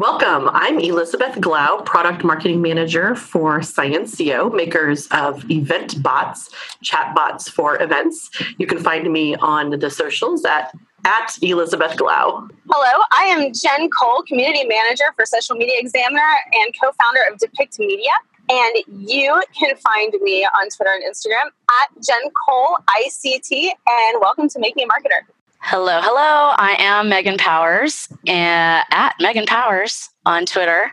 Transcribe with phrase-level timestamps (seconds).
[0.00, 0.48] Welcome.
[0.54, 6.48] I'm Elizabeth Glau, Product Marketing Manager for Sciensio, makers of event bots,
[6.82, 8.30] chat bots for events.
[8.56, 10.72] You can find me on the socials at
[11.04, 12.48] at Elizabeth Glau.
[12.70, 16.22] Hello, I am Jen Cole, Community Manager for Social Media Examiner
[16.54, 18.12] and co founder of Depict Media.
[18.48, 21.50] And you can find me on Twitter and Instagram
[21.82, 23.68] at Jen Cole ICT.
[23.86, 25.28] And welcome to Make Me a Marketer.
[25.62, 26.54] Hello, hello.
[26.56, 30.90] I am Megan Powers uh, at Megan Powers on Twitter.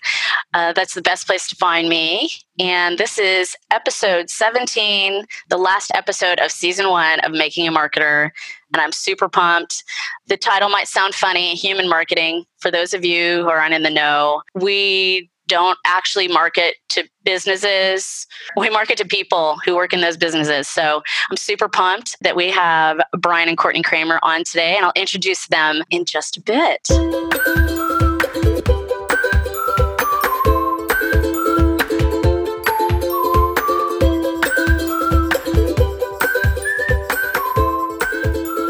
[0.54, 2.30] Uh, that's the best place to find me.
[2.60, 8.32] And this is episode 17, the last episode of season one of Making a Marketer.
[8.74, 9.84] And I'm super pumped.
[10.28, 12.44] The title might sound funny Human Marketing.
[12.60, 18.28] For those of you who aren't in the know, we don't actually market to businesses.
[18.56, 20.68] We market to people who work in those businesses.
[20.68, 24.94] So I'm super pumped that we have Bryan and Courtney Kramer on today, and I'll
[24.96, 27.67] introduce them in just a bit.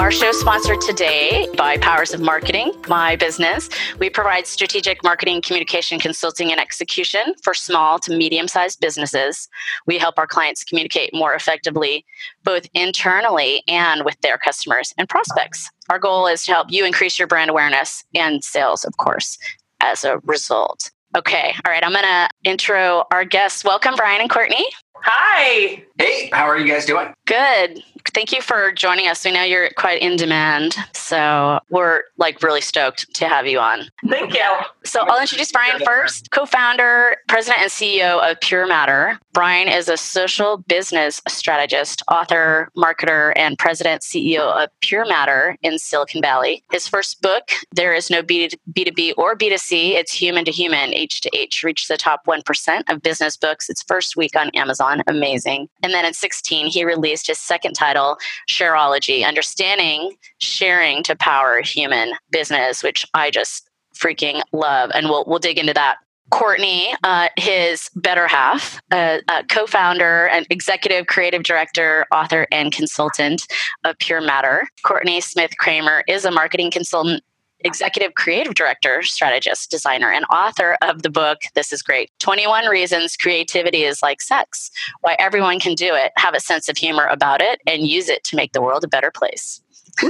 [0.07, 3.67] Our show sponsored today by Powers of Marketing, my business.
[3.99, 9.49] We provide strategic marketing, communication, consulting, and execution for small to medium sized businesses.
[9.85, 12.05] We help our clients communicate more effectively,
[12.45, 15.69] both internally and with their customers and prospects.
[15.89, 19.37] Our goal is to help you increase your brand awareness and sales, of course,
[19.81, 20.89] as a result.
[21.17, 23.65] Okay, all right, I'm going to intro our guests.
[23.65, 24.67] Welcome, Bryan and Courtney.
[25.01, 25.83] Hi.
[25.99, 27.13] Hey, how are you guys doing?
[27.25, 27.83] Good.
[28.13, 29.25] Thank you for joining us.
[29.25, 33.81] We know you're quite in demand, so we're like really stoked to have you on.
[34.07, 34.45] Thank you.
[34.85, 39.19] So I'll introduce Bryan first, co-founder, president and CEO of Pure Matter.
[39.33, 45.77] Bryan is a social business strategist, author, marketer, and president CEO of Pure Matter in
[45.77, 46.63] Silicon Valley.
[46.71, 51.37] His first book, There is no B2B or B2C, it's human to human, H to
[51.37, 55.03] H, reached the top 1% of business books its first week on Amazon.
[55.07, 55.67] Amazing.
[55.87, 58.17] And then at 16, he released his second title,
[58.49, 64.91] Shareology, Understanding Sharing to Power Human Business, which I just freaking love.
[64.93, 70.27] And we'll, we'll dig into that Courtney, uh, his better half, uh, uh, co founder
[70.27, 73.47] and executive creative director, author, and consultant
[73.85, 74.67] of Pure Matter.
[74.83, 77.23] Courtney Smith Kramer is a marketing consultant,
[77.67, 81.41] executive creative director, strategist, designer, and author of the book.
[81.53, 86.33] This is great 21 Reasons Creativity is Like Sex Why Everyone Can Do It, Have
[86.33, 89.11] a Sense of Humor About It, and Use It to Make the World a Better
[89.11, 89.61] Place.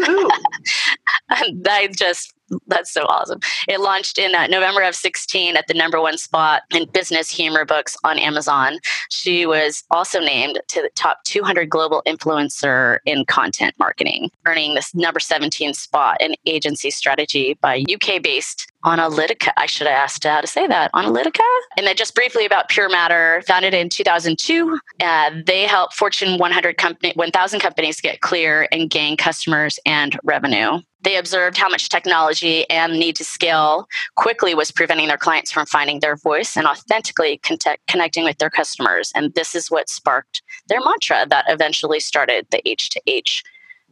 [1.29, 2.33] I just
[2.67, 3.39] that's so awesome.
[3.67, 7.65] It launched in uh, November of 16 at the number one spot in business humor
[7.65, 8.79] books on Amazon.
[9.09, 14.93] She was also named to the top 200 global influencer in content marketing, earning this
[14.95, 19.51] number 17 spot in agency strategy by UK based Onalytica.
[19.57, 20.91] I should have asked how to say that.
[20.93, 21.43] Onalytica?
[21.77, 24.79] And then just briefly about Pure Matter, founded in 2002.
[25.01, 30.79] Uh, they help Fortune 100 company, 1,000 companies get clear and gain customers and revenue.
[31.01, 35.65] They observed how much technology and need to scale quickly was preventing their clients from
[35.65, 37.39] finding their voice and authentically
[37.87, 39.11] connecting with their customers.
[39.15, 43.43] And this is what sparked their mantra that eventually started the H to H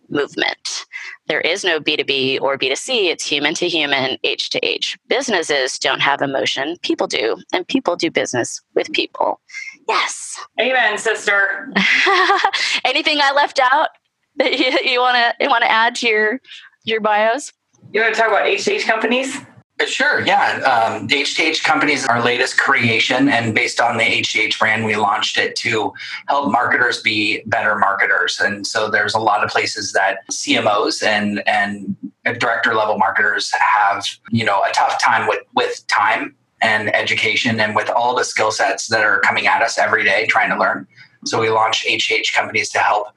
[0.09, 0.85] movement.
[1.27, 4.97] There is no B2B or B2C, it's human to human, H to H.
[5.07, 9.39] Businesses don't have emotion, people do, and people do business with people.
[9.87, 10.39] Yes.
[10.59, 11.71] Amen, sister.
[12.85, 13.89] Anything I left out
[14.37, 16.41] that you, want to you want to add to your
[16.85, 17.51] your bios?
[17.91, 19.37] You want to talk about H to H companies?
[19.85, 20.59] Sure, yeah.
[20.61, 24.95] Um, the HTH company is our latest creation, and based on the HTH brand, we
[24.95, 25.91] launched it to
[26.29, 28.39] help marketers be better marketers.
[28.39, 31.95] And so there's a lot of places that CMOs and and
[32.39, 37.75] director level marketers have you know a tough time with with time and education and
[37.75, 40.87] with all the skill sets that are coming at us every day trying to learn.
[41.25, 43.07] So we launched HTH companies to help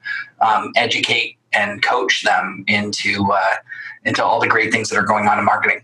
[0.41, 3.55] um, educate and coach them into uh,
[4.05, 5.83] into all the great things that are going on in marketing.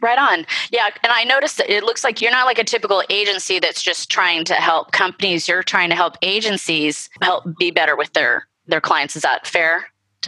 [0.00, 0.46] Right on.
[0.70, 0.88] Yeah.
[1.02, 4.10] And I noticed that it looks like you're not like a typical agency that's just
[4.10, 5.46] trying to help companies.
[5.46, 9.16] You're trying to help agencies help be better with their their clients.
[9.16, 9.86] Is that fair?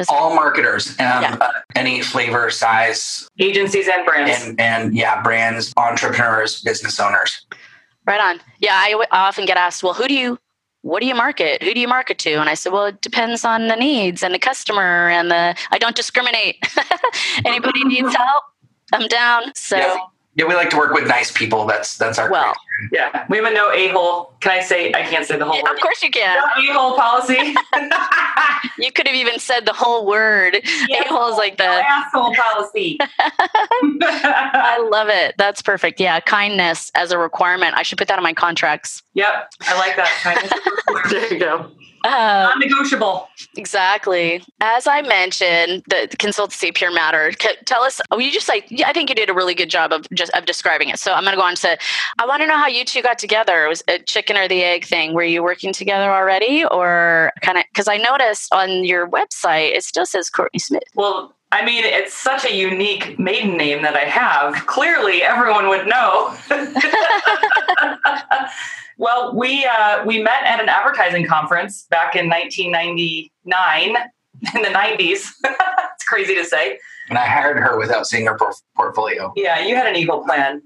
[0.09, 1.37] all marketers, um, yeah.
[1.41, 7.47] uh, any flavor, size, agencies and brands, and, and yeah, brands, entrepreneurs, business owners.
[8.07, 8.41] Right on.
[8.59, 10.39] Yeah, I, w- I often get asked, well, who do you
[10.83, 11.63] what do you market?
[11.63, 12.35] Who do you market to?
[12.35, 15.79] And I said, well, it depends on the needs and the customer and the, I
[15.79, 16.65] don't discriminate.
[17.45, 18.45] Anybody needs help,
[18.93, 19.55] I'm down.
[19.55, 19.97] So, yeah.
[20.35, 21.67] Yeah, we like to work with nice people.
[21.67, 22.55] That's that's our Well,
[22.91, 23.27] Yeah.
[23.29, 24.33] We have a no a hole.
[24.41, 25.81] Can I say, I can't say the whole of word.
[25.81, 26.37] course you can.
[26.37, 27.37] No a hole policy.
[28.79, 30.57] You could have even said the whole word.
[30.57, 31.71] A-hole is like No the.
[31.87, 32.99] asshole policy.
[34.03, 35.35] I love it.
[35.39, 36.01] That's perfect.
[36.01, 37.75] Yeah, kindness as a requirement.
[37.77, 39.03] I should put that in my contracts.
[39.15, 39.51] yep.
[39.63, 40.09] I like that.
[40.23, 41.11] Kindness.
[41.13, 41.71] There you go.
[42.05, 43.29] Uh, Non-negotiable.
[43.57, 44.43] exactly.
[44.61, 47.31] As I mentioned, the consultancy Pure Matter.
[47.41, 48.01] C- tell us.
[48.11, 48.67] Oh, you just like.
[48.71, 50.99] yeah, I think you did a really good job of just of describing it.
[50.99, 51.79] So I'm going to go on to.
[52.19, 53.65] I want to know how you two got together.
[53.65, 55.15] It Was a chicken or the egg thing?
[55.15, 57.65] Were you working together already, or kind of?
[57.73, 60.85] Because I noticed on your website it still says Courtney Smith.
[60.95, 64.65] Well, I mean, it's such a unique maiden name that I have.
[64.67, 66.37] Clearly, everyone would know.
[68.97, 73.97] well, we uh, we met at an advertising conference back in 1999,
[74.55, 75.33] in the 90s.
[75.45, 76.79] it's crazy to say.
[77.09, 79.33] And I hired her without seeing her por- portfolio.
[79.35, 80.63] Yeah, you had an evil plan.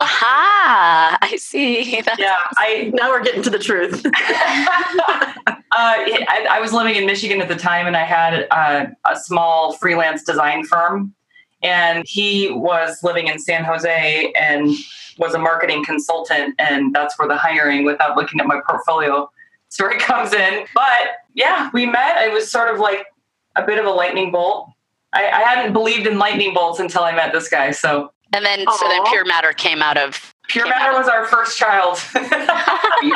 [0.00, 1.18] Aha!
[1.20, 2.00] I see.
[2.04, 4.04] That's Yeah, I Now we're getting to the truth.
[4.06, 4.10] uh,
[5.72, 9.74] I, I was living in Michigan at the time, and I had uh, a small
[9.74, 11.14] freelance design firm.
[11.62, 14.68] And he was living in San Jose and
[15.16, 19.30] was a marketing consultant, and that's where the hiring, without looking at my portfolio,
[19.70, 20.66] story comes in.
[20.74, 22.22] But yeah, we met.
[22.22, 23.06] It was sort of like
[23.56, 24.70] a bit of a lightning bolt.
[25.14, 27.70] I, I hadn't believed in lightning bolts until I met this guy.
[27.70, 30.34] So And then, so then Pure Matter came out of.
[30.48, 30.98] Pure Matter out.
[30.98, 31.98] was our first child.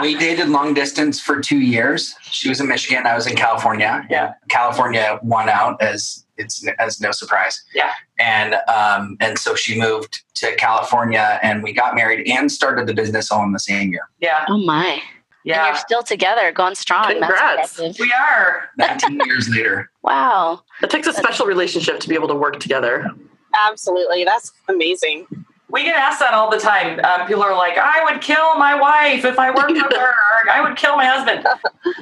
[0.00, 2.14] We dated long distance for two years.
[2.22, 3.06] She was in Michigan.
[3.06, 4.04] I was in California.
[4.10, 4.34] Yeah.
[4.48, 7.62] California won out as it's as no surprise.
[7.74, 7.92] Yeah.
[8.18, 12.94] And um, and so she moved to California, and we got married and started the
[12.94, 14.08] business all in the same year.
[14.18, 14.86] yeah, Oh my!
[14.86, 15.02] And
[15.44, 17.04] yeah, you're still together, going strong.
[17.06, 17.76] Congrats.
[17.76, 18.00] That's impressive.
[18.00, 18.70] we are.
[18.76, 19.90] Nineteen years later.
[20.02, 20.62] Wow.
[20.82, 23.08] It takes a special relationship to be able to work together.
[23.54, 24.24] Absolutely.
[24.24, 25.26] That's amazing.
[25.68, 27.00] We get asked that all the time.
[27.02, 30.12] Um, people are like, I would kill my wife if I worked with her.
[30.50, 31.46] I would kill my husband.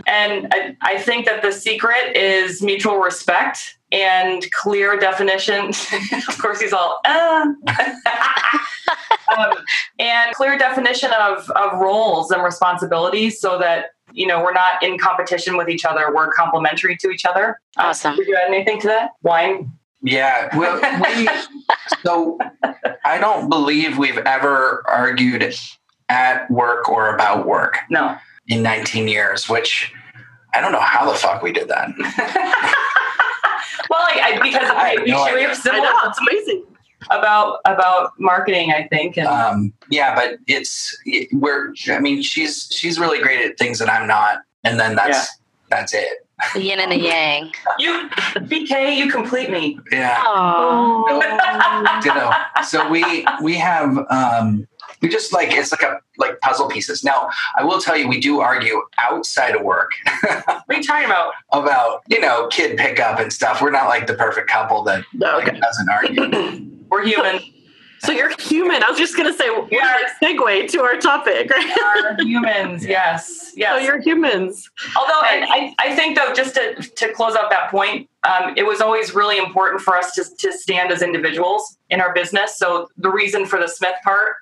[0.08, 5.69] And I, I think that the secret is mutual respect and clear definition.
[6.29, 7.47] of course, he's all, uh.
[9.38, 9.52] um,
[10.00, 14.99] and clear definition of, of roles and responsibilities so that, you know, we're not in
[14.99, 16.12] competition with each other.
[16.12, 17.61] We're complementary to each other.
[17.76, 18.17] Uh, Awesome.
[18.17, 19.11] Would you add anything to that?
[19.23, 19.70] Wine?
[20.02, 20.56] Yeah.
[20.56, 20.81] Well,
[21.17, 21.29] we,
[22.02, 22.38] so
[23.05, 25.55] I don't believe we've ever argued
[26.08, 28.17] at work or about work No.
[28.49, 29.93] in 19 years, which
[30.55, 31.88] I don't know how the fuck we did that.
[33.91, 35.49] well, like, I, because I have we, no we idea.
[35.49, 36.64] have I similar know, it's amazing.
[37.11, 39.17] about about marketing, I think.
[39.17, 41.73] And Um, yeah, but it's it, we're.
[41.88, 45.25] I mean, she's she's really great at things that I'm not, and then that's Yeah.
[45.76, 46.26] that's it.
[46.54, 47.52] The yin and the yang.
[47.78, 49.78] you, BK, you complete me.
[49.90, 50.22] Yeah.
[50.25, 51.04] Oh.
[52.02, 52.31] Ditto.
[52.64, 54.66] So we we have um,
[55.02, 57.02] we just like it's like a like puzzle pieces.
[57.04, 59.90] Now I will tell you, we do argue outside of work
[60.44, 61.32] What are you talking about?
[61.52, 63.60] about you know kid pickup and stuff.
[63.62, 66.70] We're not like the perfect couple that No, like, doesn't argue.
[66.90, 67.40] We're human.
[68.02, 68.82] So you're human.
[68.82, 69.99] I was just gonna say, what Yeah.
[70.20, 72.17] a segue to our topic, right?
[72.20, 72.87] Humans.
[72.87, 73.52] Yes.
[73.56, 73.73] Yes.
[73.79, 74.70] So you're humans.
[74.99, 78.64] Although I, I, I think though, just to, to close out that point, um, it
[78.67, 82.56] was always really important for us to, to stand as individuals in our business.
[82.56, 84.37] So the reason for the Smith part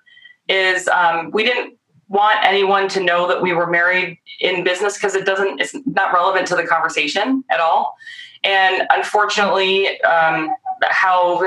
[0.48, 1.76] is um, we didn't
[2.08, 6.12] want anyone to know that we were married in business because it doesn't it's not
[6.12, 7.96] relevant to the conversation at all.
[8.44, 10.48] And unfortunately, um,
[10.82, 11.46] how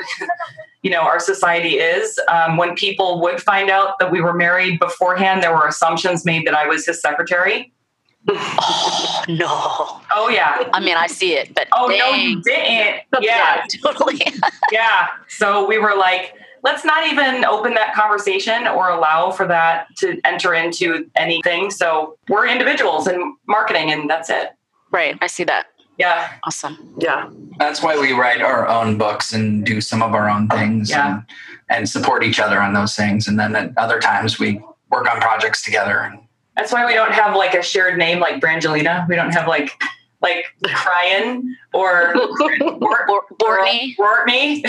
[0.81, 4.80] you know our society is um, when people would find out that we were married
[4.80, 7.72] beforehand, there were assumptions made that I was his secretary.
[8.27, 9.48] Oh, no.
[10.15, 10.70] Oh yeah.
[10.74, 13.01] I mean, I see it, but Oh no, you didn't.
[13.22, 14.22] Yeah, totally.
[14.72, 15.08] yeah.
[15.27, 20.20] So we were like, let's not even open that conversation or allow for that to
[20.24, 21.72] enter into anything.
[21.72, 24.51] So we're individuals in marketing, and that's it.
[24.91, 25.17] right.
[25.22, 25.67] I see that.
[26.01, 26.96] Yeah, Awesome.
[26.98, 27.29] Yeah.
[27.60, 31.17] That's why we write our own books and do some of our own things Yeah.
[31.17, 31.24] and,
[31.70, 33.27] and support each other on those things.
[33.27, 36.00] And then at other times we work on projects together.
[36.00, 36.20] And
[36.58, 39.08] that's why we don't have like a shared name like Brangelina.
[39.08, 39.70] We don't have like
[40.22, 40.46] like
[40.86, 43.96] Ryan or or Bor- Bortney.
[43.98, 44.63] Bortney,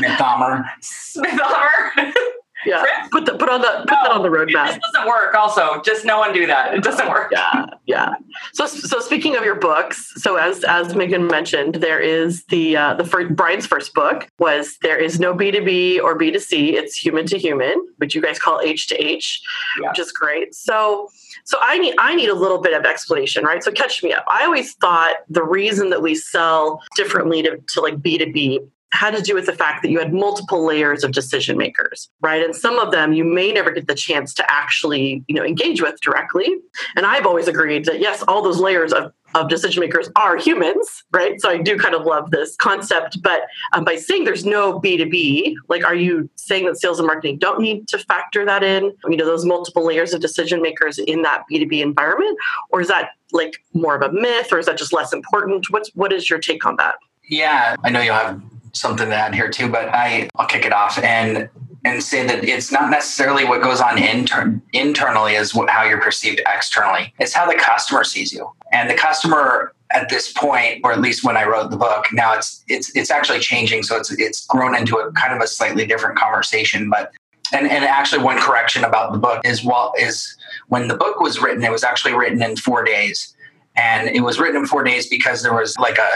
[0.00, 0.64] Mythomer.
[0.80, 2.12] Smithomer.
[2.66, 2.80] Yeah.
[2.80, 3.08] Chris?
[3.10, 4.74] Put the put on the put that on the roadmap.
[4.74, 5.34] This doesn't work.
[5.34, 6.74] Also, just no one do that.
[6.74, 7.30] It doesn't work.
[7.32, 8.14] Yeah, yeah.
[8.52, 12.94] So, so speaking of your books, so as as Megan mentioned, there is the uh,
[12.94, 16.38] the first, Bryan's first book was there is no B two B or B two
[16.38, 16.76] C.
[16.76, 19.40] It's human to human, which you guys call H to H,
[19.78, 20.54] which is great.
[20.54, 21.08] So,
[21.44, 23.62] so I need I need a little bit of explanation, right?
[23.62, 24.24] So catch me up.
[24.28, 28.60] I always thought the reason that we sell differently to, to like B two B
[28.92, 32.42] had to do with the fact that you had multiple layers of decision makers, right?
[32.42, 35.82] And some of them you may never get the chance to actually, you know, engage
[35.82, 36.54] with directly.
[36.94, 41.04] And I've always agreed that yes, all those layers of of decision makers are humans,
[41.12, 41.40] right?
[41.40, 43.20] So I do kind of love this concept.
[43.22, 47.38] But um, by saying there's no B2B, like, are you saying that sales and marketing
[47.38, 48.94] don't need to factor that in?
[49.08, 52.38] You know, those multiple layers of decision makers in that B2B environment?
[52.70, 55.66] Or is that like more of a myth or is that just less important?
[55.70, 56.94] What's, what is your take on that?
[57.28, 58.40] Yeah, I know you'll have
[58.76, 61.48] something to add here too, but I, I'll kick it off and
[61.84, 66.00] and say that it's not necessarily what goes on inter- internally is what, how you're
[66.00, 67.14] perceived externally.
[67.20, 71.22] It's how the customer sees you, and the customer at this point, or at least
[71.22, 73.82] when I wrote the book, now it's it's it's actually changing.
[73.84, 76.90] So it's it's grown into a kind of a slightly different conversation.
[76.90, 77.12] But
[77.52, 80.36] and and actually, one correction about the book is well is
[80.68, 83.34] when the book was written, it was actually written in four days,
[83.76, 86.10] and it was written in four days because there was like a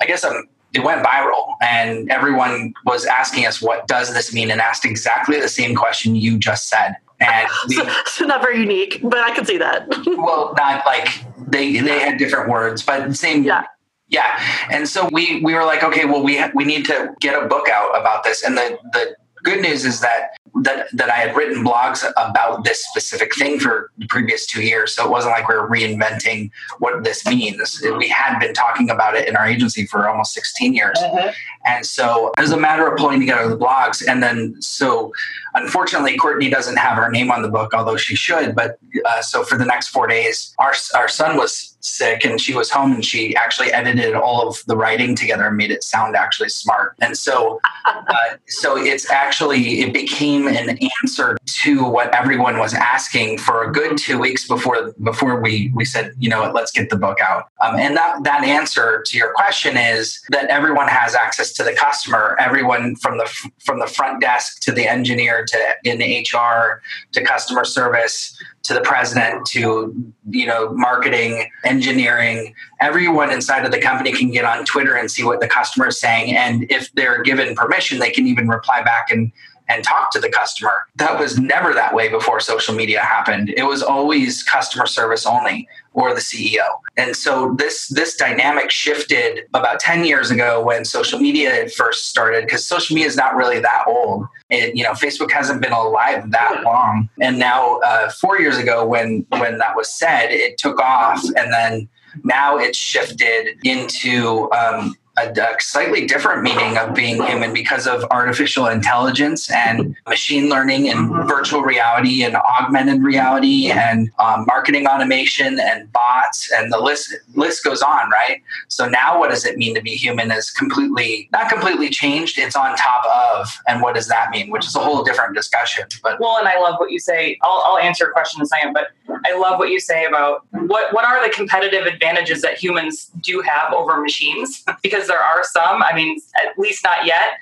[0.00, 0.42] I guess a
[0.74, 4.50] it went viral and everyone was asking us what does this mean?
[4.50, 6.96] and asked exactly the same question you just said.
[7.20, 9.86] And we, so, so, not very unique but i can see that.
[10.06, 13.64] Well not like they they had different words but same yeah.
[14.08, 14.42] Yeah.
[14.70, 17.46] And so we we were like okay well we ha- we need to get a
[17.46, 18.42] book out about this.
[18.42, 20.30] And the the good news is that
[20.62, 24.94] that that I had written blogs about this specific thing for the previous two years.
[24.94, 27.80] So it wasn't like we were reinventing what this means.
[27.98, 30.98] We had been talking about it in our agency for almost 16 years.
[30.98, 31.32] Uh-huh.
[31.66, 34.06] And so it was a matter of pulling together the blogs.
[34.06, 35.12] And then so
[35.54, 38.54] unfortunately, Courtney doesn't have her name on the book, although she should.
[38.54, 42.54] But uh, so for the next four days, our our son was sick and she
[42.54, 46.16] was home and she actually edited all of the writing together and made it sound
[46.16, 46.94] actually smart.
[47.00, 53.38] And so uh, so it's actually it became an answer to what everyone was asking
[53.38, 56.54] for a good two weeks before before we we said you know what?
[56.54, 57.48] Let's get the book out.
[57.60, 61.72] Um, and that that answer to your question is that everyone has access to the
[61.72, 62.36] customer.
[62.38, 63.26] Everyone from the
[63.58, 66.82] from the front desk to the engineer to in the hr
[67.12, 72.54] to customer service to the president to you know marketing engineering.
[72.80, 75.98] Everyone inside of the company can get on twitter and see what the customer is
[75.98, 76.34] saying.
[76.36, 79.32] And if they're given permission they can even reply back and
[79.70, 80.86] and talk to the customer.
[80.96, 83.54] That was never that way before social media happened.
[83.56, 86.66] It was always customer service only or the CEO.
[86.96, 92.44] And so this this dynamic shifted about 10 years ago when social media first started
[92.44, 94.26] because social media is not really that old.
[94.50, 97.08] It, you know, Facebook hasn't been alive that long.
[97.20, 101.52] And now uh, 4 years ago when when that was said, it took off and
[101.52, 101.88] then
[102.24, 104.96] now it's shifted into um,
[105.26, 110.88] a, a, slightly different meaning of being human because of artificial intelligence and machine learning
[110.88, 117.14] and virtual reality and augmented reality and um, marketing automation and bots and the list
[117.34, 118.42] list goes on right?
[118.68, 122.38] So now what does it mean to be human is completely not completely changed.
[122.38, 124.50] It's on top of and what does that mean?
[124.50, 127.38] Which is a whole different discussion but well and i love what you say.
[127.42, 128.88] I'll, I'll answer your question in a second but
[129.24, 133.40] i love what you say about what what are the competitive advantages that humans do
[133.40, 135.82] have over machines because there are some.
[135.82, 137.34] I mean, at least not yet.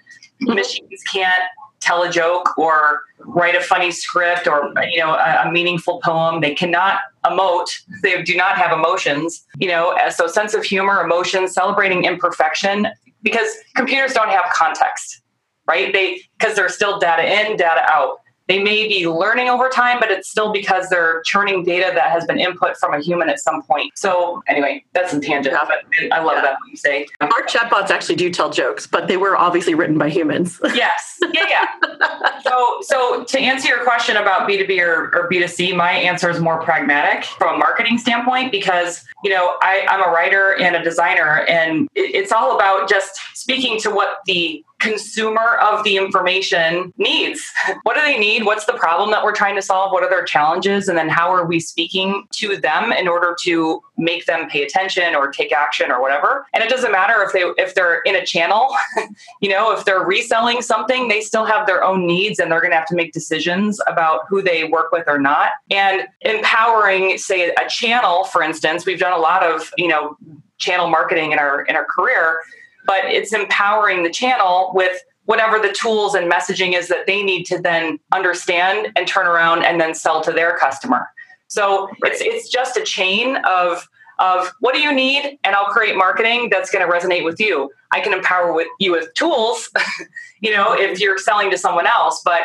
[0.42, 0.54] Mm-hmm.
[0.54, 1.42] Machines can't
[1.80, 6.40] tell a joke or write a funny script or you know a, a, meaningful poem
[6.40, 7.70] they cannot emote
[8.02, 12.88] they do not have emotions you know so sense of humor emotion celebrating imperfection
[13.22, 15.20] because computers don't have context
[15.68, 18.18] right they because they're still data in data out
[18.48, 22.24] they may be learning over time, but it's still because they're churning data that has
[22.24, 23.96] been input from a human at some point.
[23.96, 26.42] So anyway, that's a tangent, but I love yeah.
[26.42, 27.06] that what you say.
[27.20, 30.58] Our chatbots actually do tell jokes, but they were obviously written by humans.
[30.74, 31.18] yes.
[31.32, 32.40] Yeah, yeah.
[32.40, 36.62] so so to answer your question about B2B or, or B2C, my answer is more
[36.62, 41.44] pragmatic from a marketing standpoint because you know I, I'm a writer and a designer
[41.48, 47.40] and it, it's all about just speaking to what the consumer of the information needs.
[47.82, 48.44] What do they need?
[48.44, 49.92] What's the problem that we're trying to solve?
[49.92, 50.88] What are their challenges?
[50.88, 55.14] And then how are we speaking to them in order to make them pay attention
[55.14, 56.46] or take action or whatever?
[56.52, 58.68] And it doesn't matter if they if they're in a channel,
[59.40, 62.72] you know, if they're reselling something, they still have their own needs and they're going
[62.72, 65.52] to have to make decisions about who they work with or not.
[65.70, 70.16] And empowering say a channel for instance, we've done a lot of, you know,
[70.58, 72.40] channel marketing in our in our career
[72.88, 77.44] but it's empowering the channel with whatever the tools and messaging is that they need
[77.44, 81.06] to then understand and turn around and then sell to their customer.
[81.48, 82.12] So right.
[82.12, 83.86] it's it's just a chain of
[84.18, 87.70] of what do you need and I'll create marketing that's going to resonate with you.
[87.92, 89.70] I can empower with you with tools,
[90.40, 92.42] you know, if you're selling to someone else, but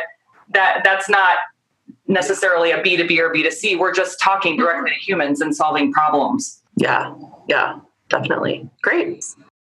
[0.50, 1.38] that that's not
[2.08, 3.80] necessarily a B2B or B2C.
[3.80, 5.00] We're just talking directly mm-hmm.
[5.00, 6.62] to humans and solving problems.
[6.76, 7.16] Yeah.
[7.48, 8.70] Yeah, definitely.
[8.82, 9.24] Great.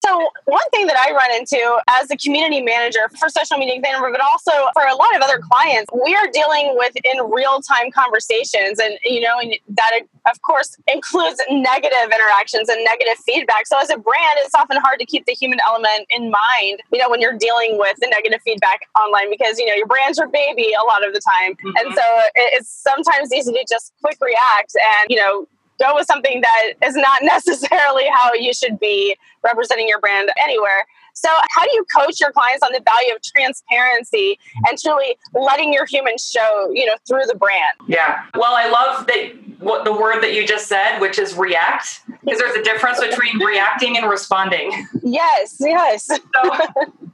[0.08, 1.60] So, one thing that I run into
[1.90, 5.40] as a community manager for social media examiner, but also for a lot of other
[5.40, 8.80] clients, we are dealing with in real time conversations.
[8.80, 13.68] And, you know, and that, of course, includes negative interactions and negative feedback.
[13.68, 17.00] So, as a brand, it's often hard to keep the human element in mind, you
[17.00, 20.30] know, when you're dealing with the negative feedback online because, you know, your brand's your
[20.30, 21.56] baby a lot of the time.
[21.56, 21.78] Mm-hmm.
[21.78, 22.04] And so
[22.36, 25.48] it's sometimes easy to just quick react and, you know,
[25.80, 30.86] go with something that is not necessarily how you should be representing your brand anywhere.
[31.18, 34.38] So, how do you coach your clients on the value of transparency
[34.70, 37.74] and truly letting your humans show, you know, through the brand?
[37.88, 38.24] Yeah.
[38.36, 42.40] Well, I love that what the word that you just said, which is react, because
[42.40, 44.88] there's a difference between reacting and responding.
[45.02, 46.06] Yes, yes.
[46.06, 46.18] so,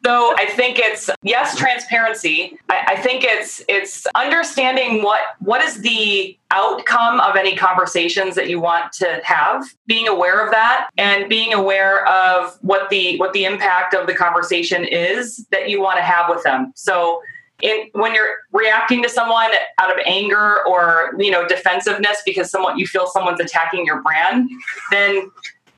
[0.06, 2.58] so I think it's yes, transparency.
[2.70, 8.48] I, I think it's it's understanding what what is the outcome of any conversations that
[8.48, 13.34] you want to have being aware of that and being aware of what the what
[13.34, 17.22] the impact of the conversation is that you want to have with them so
[17.62, 22.78] in, when you're reacting to someone out of anger or you know defensiveness because someone
[22.78, 24.50] you feel someone's attacking your brand
[24.92, 25.30] then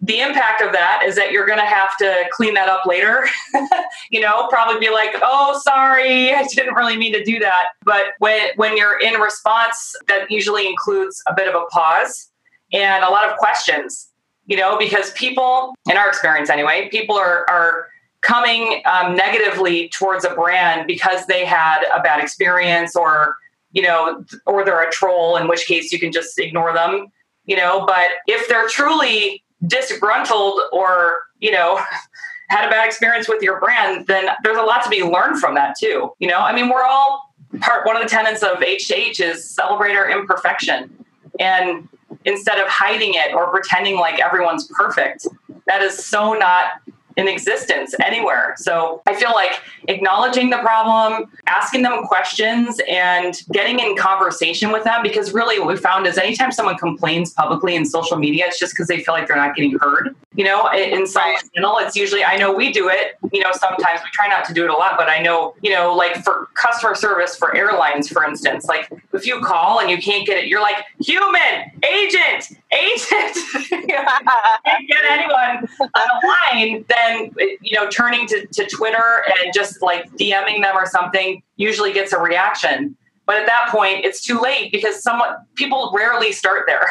[0.01, 3.27] the impact of that is that you're going to have to clean that up later.
[4.11, 8.07] you know, probably be like, "Oh, sorry, I didn't really mean to do that." But
[8.19, 12.29] when when you're in response, that usually includes a bit of a pause
[12.71, 14.09] and a lot of questions.
[14.47, 17.87] You know, because people, in our experience anyway, people are are
[18.25, 23.35] coming um, negatively towards a brand because they had a bad experience or
[23.71, 27.07] you know or they're a troll in which case you can just ignore them
[27.45, 27.85] you know.
[27.85, 31.79] But if they're truly disgruntled or you know
[32.49, 35.55] had a bad experience with your brand then there's a lot to be learned from
[35.55, 36.39] that too you know.
[36.39, 41.05] I mean we're all part one of the tenets of h is celebrate our imperfection.
[41.39, 41.87] And
[42.23, 45.27] instead of hiding it or pretending like everyone's perfect
[45.67, 46.81] that is so not
[47.17, 48.55] in existence anywhere.
[48.57, 54.83] So I feel like acknowledging the problem, asking them questions, and getting in conversation with
[54.83, 58.59] them because really what we found is anytime someone complains publicly in social media, it's
[58.59, 60.15] just because they feel like they're not getting heard.
[60.35, 63.17] You know, in some channel, it's usually I know we do it.
[63.31, 65.71] You know, sometimes we try not to do it a lot, but I know you
[65.71, 69.97] know, like for customer service for airlines, for instance, like if you call and you
[69.97, 73.37] can't get it, you're like human agent agent.
[73.69, 77.31] can't get anyone on the line, then
[77.61, 82.13] you know, turning to, to Twitter and just like DMing them or something usually gets
[82.13, 82.95] a reaction.
[83.25, 86.87] But at that point, it's too late because someone people rarely start there.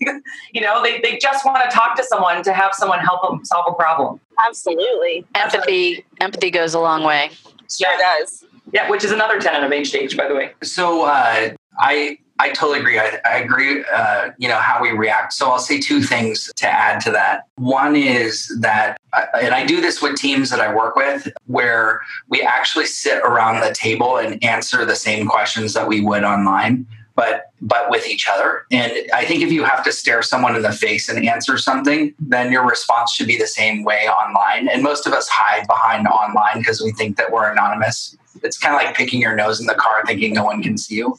[0.52, 3.44] you know, they, they just want to talk to someone to have someone help them
[3.44, 4.20] solve a problem.
[4.46, 5.24] Absolutely.
[5.34, 7.30] Empathy empathy goes a long way.
[7.70, 8.18] Sure yeah.
[8.18, 8.44] does.
[8.72, 10.52] Yeah, which is another tenet of HH, by the way.
[10.62, 12.98] So uh, I I totally agree.
[12.98, 13.84] I, I agree.
[13.92, 15.32] Uh, you know how we react.
[15.32, 17.44] So I'll say two things to add to that.
[17.56, 22.00] One is that, uh, and I do this with teams that I work with, where
[22.28, 26.86] we actually sit around the table and answer the same questions that we would online
[27.16, 28.66] but but with each other.
[28.70, 32.14] And I think if you have to stare someone in the face and answer something,
[32.18, 34.68] then your response should be the same way online.
[34.68, 38.16] And most of us hide behind online because we think that we're anonymous.
[38.44, 40.96] It's kind of like picking your nose in the car thinking no one can see
[40.96, 41.16] you.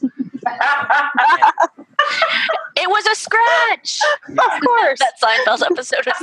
[2.76, 4.00] it was a scratch.
[4.28, 5.00] Of course.
[5.00, 6.14] that Seinfeld episode is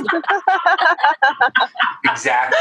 [2.10, 2.58] Exactly.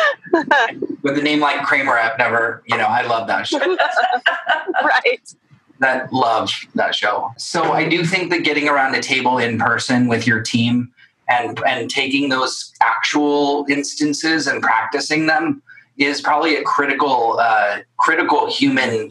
[1.01, 3.59] With a name like Kramer, I've never, you know, I love that show.
[4.83, 5.33] right
[5.79, 7.31] that love that show.
[7.37, 10.91] So I do think that getting around a table in person with your team
[11.29, 15.61] and and taking those actual instances and practicing them
[15.97, 19.09] is probably a critical uh, critical human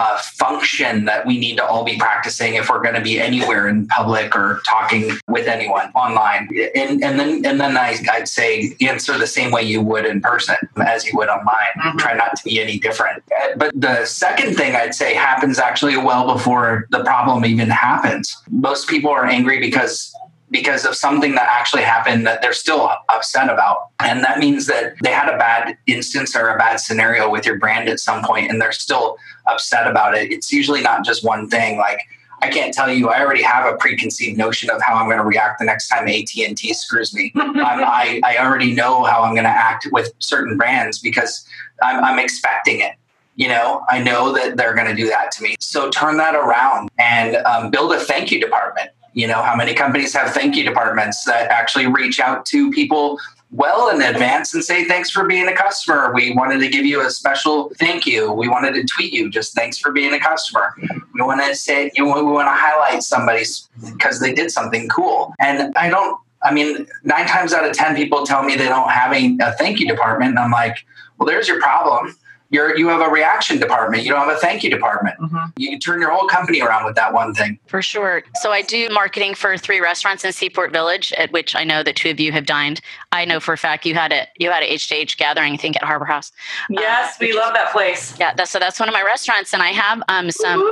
[0.00, 3.68] uh, function that we need to all be practicing if we're going to be anywhere
[3.68, 6.48] in public or talking with anyone online.
[6.74, 10.22] And, and then and then I, would say answer the same way you would in
[10.22, 11.74] person as you would online.
[11.78, 11.98] Mm-hmm.
[11.98, 13.22] Try not to be any different.
[13.56, 18.34] But the second thing I'd say happens actually well before the problem even happens.
[18.48, 20.14] Most people are angry because
[20.50, 23.88] because of something that actually happened that they're still upset about.
[24.00, 27.58] And that means that they had a bad instance or a bad scenario with your
[27.58, 30.32] brand at some point and they're still upset about it.
[30.32, 31.78] It's usually not just one thing.
[31.78, 32.00] Like,
[32.42, 33.10] I can't tell you.
[33.10, 36.08] I already have a preconceived notion of how I'm going to react the next time
[36.08, 37.32] AT and T screws me.
[37.36, 41.46] I, I already know how I'm going to act with certain brands because
[41.82, 42.94] I'm, I'm expecting it.
[43.36, 45.56] You know, I know that they're going to do that to me.
[45.60, 49.74] So turn that around and um, build a thank you department you know, how many
[49.74, 53.18] companies have thank you departments that actually reach out to people
[53.52, 56.12] well in advance and say, thanks for being a customer.
[56.14, 58.32] We wanted to give you a special thank you.
[58.32, 60.74] We wanted to tweet you just thanks for being a customer.
[61.14, 63.44] We want to say, you know, we want to highlight somebody
[63.92, 65.34] because they did something cool.
[65.38, 68.90] And I don't I mean, nine times out of 10 people tell me they don't
[68.90, 70.30] have a, a thank you department.
[70.30, 70.86] And I'm like,
[71.18, 72.16] well, there's your problem
[72.50, 74.04] you're you have a reaction department.
[74.04, 75.18] You don't have a thank you department.
[75.18, 75.46] Mm-hmm.
[75.56, 77.58] you can turn your whole company around with that one thing.
[77.66, 78.22] For sure.
[78.36, 81.96] So i do marketing for three restaurants in seaport village at which i know that
[81.96, 82.80] two of you have dined.
[83.12, 85.76] I know for a fact you had a you had a h2h gathering i think
[85.76, 86.32] at harbor house.
[86.68, 88.18] Yes uh, we love that place.
[88.18, 90.68] Yeah that's, so that's one of my restaurants and i have um, some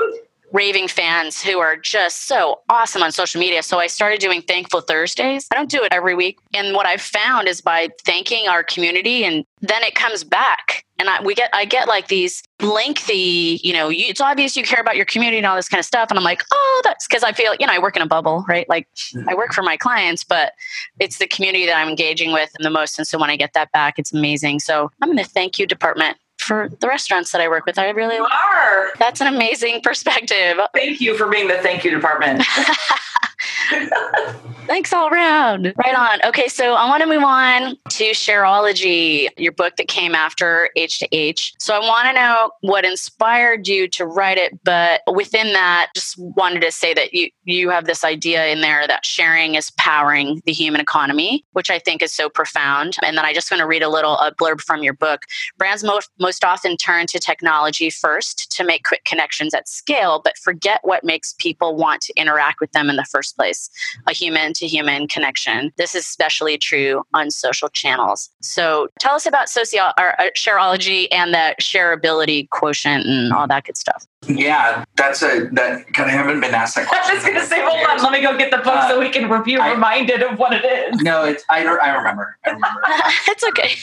[0.52, 3.62] raving fans who are just so awesome on social media.
[3.62, 5.46] So I started doing Thankful Thursdays.
[5.50, 6.38] I don't do it every week.
[6.54, 11.08] And what I've found is by thanking our community and then it comes back and
[11.08, 14.80] I, we get I get like these lengthy, you know, you, it's obvious you care
[14.80, 16.10] about your community and all this kind of stuff.
[16.10, 18.44] And I'm like, oh, that's because I feel, you know, I work in a bubble,
[18.48, 18.68] right?
[18.68, 18.88] Like
[19.28, 20.52] I work for my clients, but
[20.98, 22.98] it's the community that I'm engaging with and the most.
[22.98, 24.60] And so when I get that back, it's amazing.
[24.60, 27.78] So I'm going to thank you, department, for the restaurants that I work with.
[27.78, 28.90] I really you are.
[28.98, 30.58] That's an amazing perspective.
[30.74, 32.42] Thank you for being the thank you department.
[34.66, 35.72] Thanks all around.
[35.78, 36.20] Right on.
[36.28, 40.98] Okay, so I want to move on to Shareology, your book that came after H
[40.98, 41.54] to H.
[41.58, 46.18] So I want to know what inspired you to write it, but within that, just
[46.18, 50.42] wanted to say that you you have this idea in there that sharing is powering
[50.44, 52.96] the human economy, which I think is so profound.
[53.02, 55.22] And then I just want to read a little a blurb from your book.
[55.56, 60.36] Brands most most often turn to technology first to make quick connections at scale, but
[60.36, 63.57] forget what makes people want to interact with them in the first place
[64.06, 65.72] a human to human connection.
[65.76, 68.30] This is especially true on social channels.
[68.40, 73.64] So tell us about socio- or, uh, shareology and the shareability quotient and all that
[73.64, 74.06] good stuff.
[74.26, 77.10] Yeah, that's a that kind of haven't been asked that question.
[77.10, 78.98] I was going to say, hold on, let me go get the book uh, so
[78.98, 81.00] we can review I, reminded of what it is.
[81.00, 82.36] No, it's I, I remember.
[82.44, 82.80] I remember.
[83.28, 83.74] it's okay.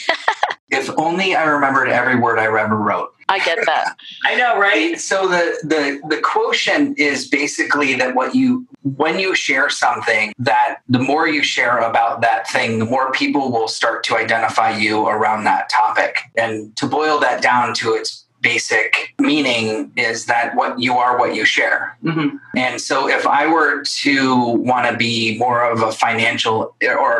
[0.70, 3.15] if only I remembered every word I ever wrote.
[3.28, 3.96] I get that.
[4.24, 4.98] I know, right?
[5.00, 10.78] So the the the quotient is basically that what you when you share something that
[10.88, 15.06] the more you share about that thing, the more people will start to identify you
[15.06, 16.20] around that topic.
[16.36, 21.34] And to boil that down to its basic meaning is that what you are what
[21.34, 21.98] you share.
[22.04, 22.36] Mm-hmm.
[22.56, 24.18] and so if i were to
[24.70, 27.12] want to be more of a financial or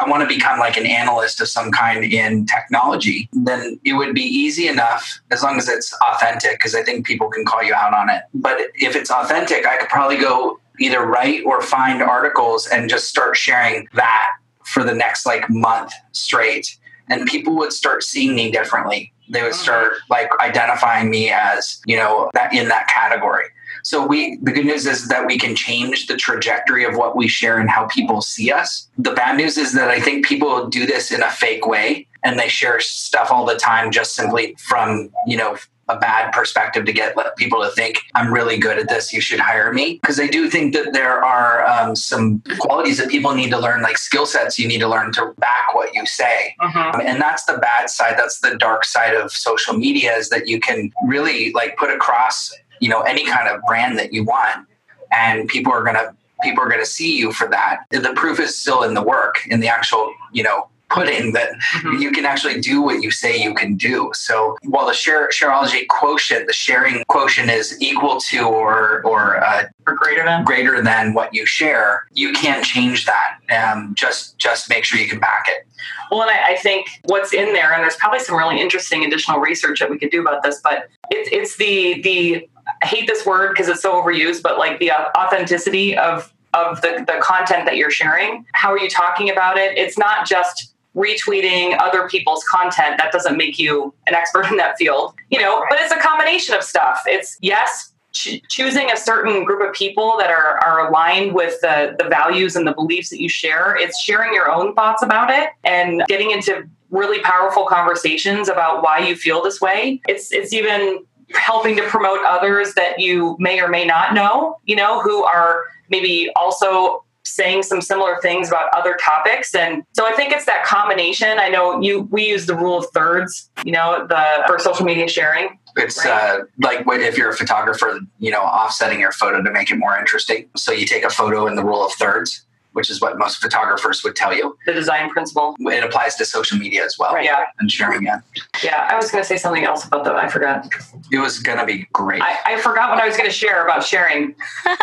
[0.00, 4.14] i want to become like an analyst of some kind in technology then it would
[4.14, 7.74] be easy enough as long as it's authentic because i think people can call you
[7.74, 8.22] out on it.
[8.32, 8.56] But
[8.88, 13.36] if it's authentic i could probably go either write or find articles and just start
[13.36, 14.30] sharing that
[14.64, 16.78] for the next like month straight.
[17.08, 19.58] And people would start seeing me differently they would hmm.
[19.58, 23.44] start like identifying me as you know that in that category.
[23.82, 27.28] So we the good news is that we can change the trajectory of what we
[27.28, 28.88] share and how people see us.
[28.98, 32.38] The bad news is that i think people do this in a fake way and
[32.38, 35.56] they share stuff all the time just simply from you know
[35.90, 39.12] a bad perspective to get people to think I'm really good at this.
[39.12, 43.08] You should hire me because I do think that there are um, some qualities that
[43.08, 46.06] people need to learn, like skill sets you need to learn to back what you
[46.06, 47.00] say, uh-huh.
[47.04, 48.14] and that's the bad side.
[48.16, 52.54] That's the dark side of social media is that you can really like put across
[52.80, 54.66] you know any kind of brand that you want,
[55.12, 57.80] and people are gonna people are gonna see you for that.
[57.90, 62.02] The proof is still in the work, in the actual you know pudding that mm-hmm.
[62.02, 64.10] you can actually do what you say you can do.
[64.14, 69.64] So while the share, shareology quotient, the sharing quotient is equal to or or, uh,
[69.86, 73.38] or greater than greater than what you share, you can't change that.
[73.50, 75.66] Um, just just make sure you can back it.
[76.10, 79.38] Well, and I, I, think what's in there, and there's probably some really interesting additional
[79.38, 82.48] research that we could do about this, but it's it's the the
[82.82, 87.04] I hate this word because it's so overused, but like the authenticity of of the,
[87.06, 88.44] the content that you're sharing.
[88.52, 89.78] How are you talking about it?
[89.78, 94.76] It's not just retweeting other people's content that doesn't make you an expert in that
[94.76, 97.02] field you know but it's a combination of stuff.
[97.06, 101.96] It's yes ch- choosing a certain group of people that are, are aligned with the,
[101.98, 103.76] the values and the beliefs that you share.
[103.76, 108.98] It's sharing your own thoughts about it and getting into really powerful conversations about why
[108.98, 110.00] you feel this way.
[110.08, 114.74] It's it's even helping to promote others that you may or may not know you
[114.74, 119.54] know who are maybe also saying some similar things about other topics.
[119.54, 121.38] And so i think it's that combination.
[121.38, 125.08] I know you we use the rule of thirds you know the for social media
[125.08, 125.58] sharing.
[125.76, 126.40] It's right?
[126.40, 129.96] uh, like if you're a photographer you know offsetting your photo to make it more
[129.98, 130.48] interesting.
[130.56, 134.02] So you take a photo in the rule of thirds which is what most photographers
[134.04, 134.56] would tell you.
[134.66, 135.56] The design principle.
[135.60, 137.14] It applies to social media as well.
[137.14, 137.24] Right.
[137.24, 137.44] Yeah.
[137.58, 138.20] And sharing it.
[138.62, 138.88] Yeah.
[138.90, 140.16] I was going to say something else about that.
[140.16, 140.68] I forgot.
[141.10, 142.22] It was going to be great.
[142.22, 144.34] I, I forgot what I was going to share about sharing.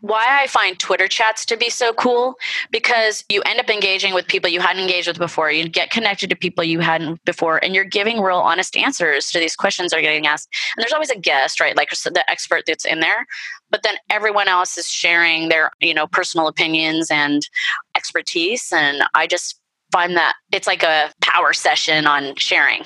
[0.00, 2.34] Why I find Twitter chats to be so cool
[2.70, 5.50] because you end up engaging with people you hadn't engaged with before.
[5.50, 9.38] You get connected to people you hadn't before, and you're giving real honest answers to
[9.38, 10.48] these questions that are getting asked.
[10.76, 11.76] And there's always a guest, right?
[11.76, 13.26] Like the expert that's in there
[13.70, 17.48] but then everyone else is sharing their you know, personal opinions and
[17.96, 18.72] expertise.
[18.74, 19.60] And I just
[19.92, 22.84] find that it's like a power session on sharing.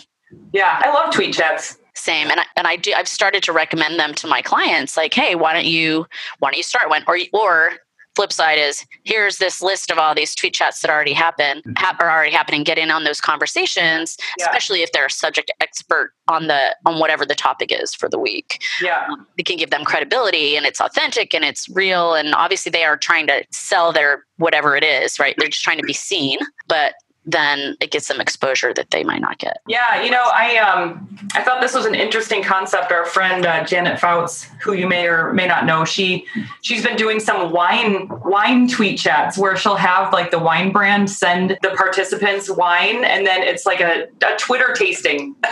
[0.53, 3.99] Yeah, I love tweet chats same and I, and I do I've started to recommend
[3.99, 6.07] them to my clients like hey why don't you
[6.39, 7.73] why don't you start one or or
[8.21, 11.73] flip side is here's this list of all these tweet chats that already happen mm-hmm.
[11.79, 14.45] ha- are already happening get in on those conversations yeah.
[14.45, 18.19] especially if they're a subject expert on the on whatever the topic is for the
[18.19, 22.35] week yeah um, it can give them credibility and it's authentic and it's real and
[22.35, 25.87] obviously they are trying to sell their whatever it is right they're just trying to
[25.87, 26.93] be seen but
[27.27, 29.59] then it gets them exposure that they might not get.
[29.69, 32.93] Yeah, you know, I um, I thought this was an interesting concept.
[32.93, 36.27] Our friend uh, Janet Fouts, who you may or may not know, she
[36.63, 41.11] she's been doing some wine wine tweet chats where she'll have like the wine brand
[41.11, 45.37] send the participants wine, and then it's like a, a Twitter tasting.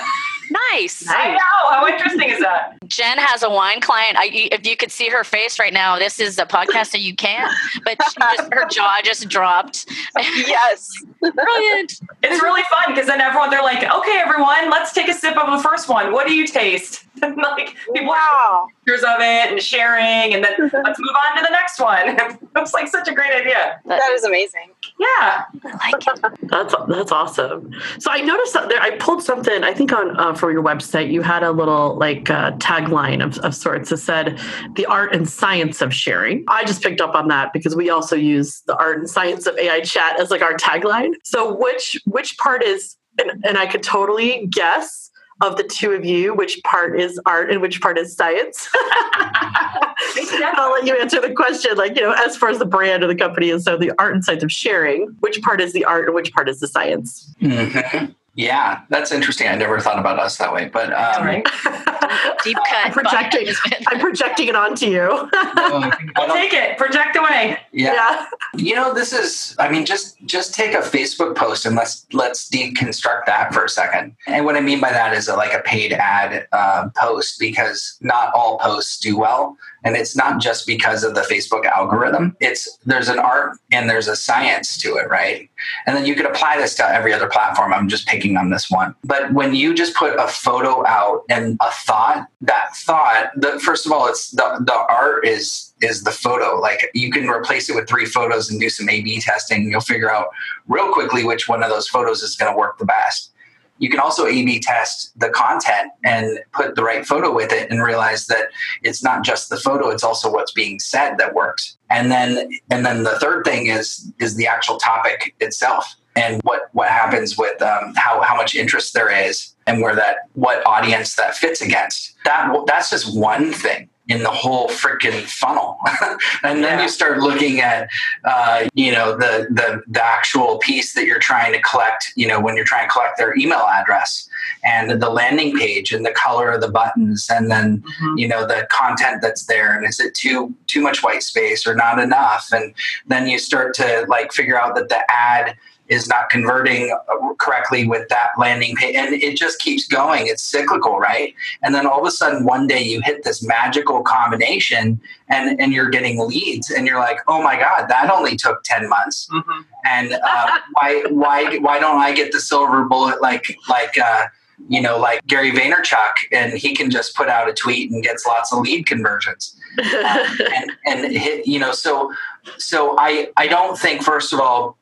[0.50, 1.06] Nice.
[1.08, 1.70] I know.
[1.70, 2.78] How interesting is that?
[2.88, 4.16] Jen has a wine client.
[4.16, 7.14] I, if you could see her face right now, this is a podcast that you
[7.14, 7.52] can't,
[7.84, 8.18] but just,
[8.52, 9.86] her jaw just dropped.
[10.16, 10.90] yes.
[11.20, 12.00] Brilliant.
[12.22, 15.56] It's really fun because then everyone, they're like, okay, everyone, let's take a sip of
[15.56, 16.12] the first one.
[16.12, 17.04] What do you taste?
[17.22, 18.68] like people wow.
[18.88, 20.52] Pictures of it and sharing, and then
[20.84, 22.38] let's move on to the next one.
[22.56, 23.80] it's like such a great idea.
[23.86, 24.70] That is amazing.
[24.98, 26.38] Yeah, I like it.
[26.48, 27.72] That's that's awesome.
[27.98, 28.80] So I noticed that there.
[28.80, 29.62] I pulled something.
[29.62, 33.38] I think on uh, for your website, you had a little like uh, tagline of,
[33.38, 34.40] of sorts that said
[34.74, 36.44] the art and science of sharing.
[36.48, 39.56] I just picked up on that because we also use the art and science of
[39.58, 41.14] AI chat as like our tagline.
[41.22, 45.07] So which which part is and, and I could totally guess
[45.40, 48.68] of the two of you, which part is art and which part is science?
[48.74, 51.76] I'll let you answer the question.
[51.76, 54.14] Like, you know, as far as the brand of the company is, so the art
[54.14, 57.34] and science of sharing, which part is the art and which part is the science?
[57.40, 58.12] Mm-hmm.
[58.38, 59.48] Yeah, that's interesting.
[59.48, 61.44] I never thought about us that way, but um, right.
[62.44, 62.86] deep cut.
[62.86, 63.48] I'm projecting.
[63.88, 65.28] I'm projecting it onto you.
[65.32, 66.78] I'll take it.
[66.78, 67.58] Project away.
[67.72, 67.94] Yeah.
[67.94, 68.26] yeah.
[68.54, 69.56] You know, this is.
[69.58, 73.68] I mean, just just take a Facebook post and let's let's deconstruct that for a
[73.68, 74.14] second.
[74.28, 77.98] And what I mean by that is a, like a paid ad uh, post because
[78.02, 79.56] not all posts do well.
[79.84, 82.36] And it's not just because of the Facebook algorithm.
[82.40, 85.48] It's there's an art and there's a science to it, right?
[85.86, 87.72] And then you could apply this to every other platform.
[87.72, 88.94] I'm just picking on this one.
[89.04, 93.86] But when you just put a photo out and a thought, that thought, the first
[93.86, 96.58] of all, it's the the art is is the photo.
[96.60, 99.70] Like you can replace it with three photos and do some A B testing.
[99.70, 100.28] You'll figure out
[100.66, 103.32] real quickly which one of those photos is going to work the best
[103.78, 107.70] you can also A B test the content and put the right photo with it
[107.70, 108.48] and realize that
[108.82, 111.76] it's not just the photo, it's also what's being said that works.
[111.90, 116.62] And then and then the third thing is is the actual topic itself and what
[116.72, 121.14] what happens with um, how how much interest there is and where that what audience
[121.16, 122.14] that fits against.
[122.24, 125.78] That that's just one thing in the whole freaking funnel.
[126.42, 126.82] and then yeah.
[126.82, 127.88] you start looking at,
[128.24, 132.40] uh, you know, the, the, the actual piece that you're trying to collect, you know,
[132.40, 134.28] when you're trying to collect their email address
[134.64, 138.18] and the landing page and the color of the buttons and then, mm-hmm.
[138.18, 139.76] you know, the content that's there.
[139.76, 142.48] And is it too, too much white space or not enough?
[142.50, 142.74] And
[143.06, 145.54] then you start to like figure out that the ad
[145.88, 146.96] is not converting
[147.38, 151.86] correctly with that landing page and it just keeps going it's cyclical right and then
[151.86, 156.18] all of a sudden one day you hit this magical combination and and you're getting
[156.26, 159.60] leads and you're like oh my god that only took 10 months mm-hmm.
[159.84, 164.26] and uh, why why why don't i get the silver bullet like like uh,
[164.66, 168.26] you know, like Gary Vaynerchuk, and he can just put out a tweet and gets
[168.26, 169.56] lots of lead conversions.
[169.78, 172.12] Uh, and and hit, you know, so
[172.56, 174.76] so I I don't think first of all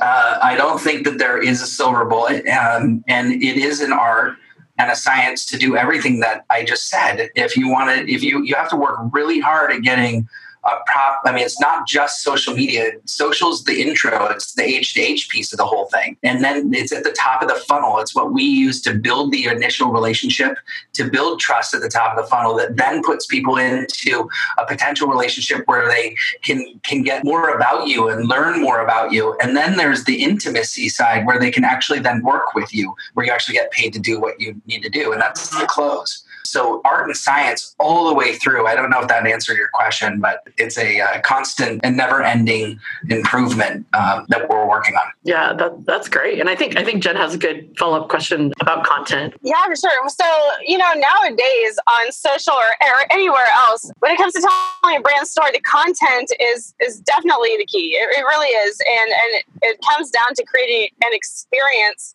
[0.00, 3.92] uh, I don't think that there is a silver bullet, um, and it is an
[3.92, 4.36] art
[4.78, 7.30] and a science to do everything that I just said.
[7.34, 10.28] If you want to, if you you have to work really hard at getting
[10.66, 11.20] uh, prop.
[11.24, 12.92] I mean, it's not just social media.
[13.04, 14.26] Social's the intro.
[14.26, 17.12] It's the H to H piece of the whole thing, and then it's at the
[17.12, 17.98] top of the funnel.
[17.98, 20.58] It's what we use to build the initial relationship,
[20.94, 24.66] to build trust at the top of the funnel, that then puts people into a
[24.66, 29.36] potential relationship where they can can get more about you and learn more about you.
[29.42, 33.26] And then there's the intimacy side where they can actually then work with you, where
[33.26, 36.24] you actually get paid to do what you need to do, and that's the close.
[36.48, 38.66] So art and science all the way through.
[38.66, 42.78] I don't know if that answered your question, but it's a uh, constant and never-ending
[43.08, 45.12] improvement um, that we're working on.
[45.22, 46.40] Yeah, that, that's great.
[46.40, 49.34] And I think I think Jen has a good follow-up question about content.
[49.42, 50.08] Yeah, for sure.
[50.08, 50.24] So
[50.66, 55.00] you know, nowadays on social or, or anywhere else, when it comes to telling a
[55.00, 57.96] brand story, the content is is definitely the key.
[57.96, 62.14] It, it really is, and and it comes down to creating an experience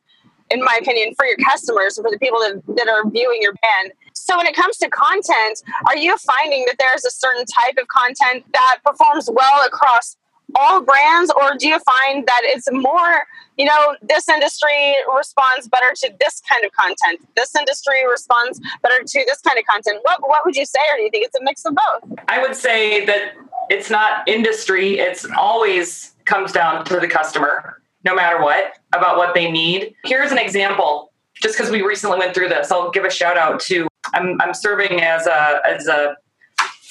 [0.52, 3.54] in my opinion, for your customers and for the people that, that are viewing your
[3.62, 3.94] brand.
[4.22, 7.88] So when it comes to content, are you finding that there's a certain type of
[7.88, 10.16] content that performs well across
[10.56, 11.32] all brands?
[11.42, 13.24] Or do you find that it's more
[13.58, 19.04] you know this industry responds better to this kind of content this industry responds better
[19.04, 20.00] to this kind of content?
[20.04, 22.20] What, what would you say or do you think it's a mix of both?
[22.28, 23.34] I would say that
[23.70, 29.36] it's not industry it's always comes down to the customer no matter what about what
[29.36, 29.96] they need.
[30.06, 33.60] Here's an example just because we recently went through this i'll give a shout out
[33.60, 36.16] to i'm, I'm serving as a as a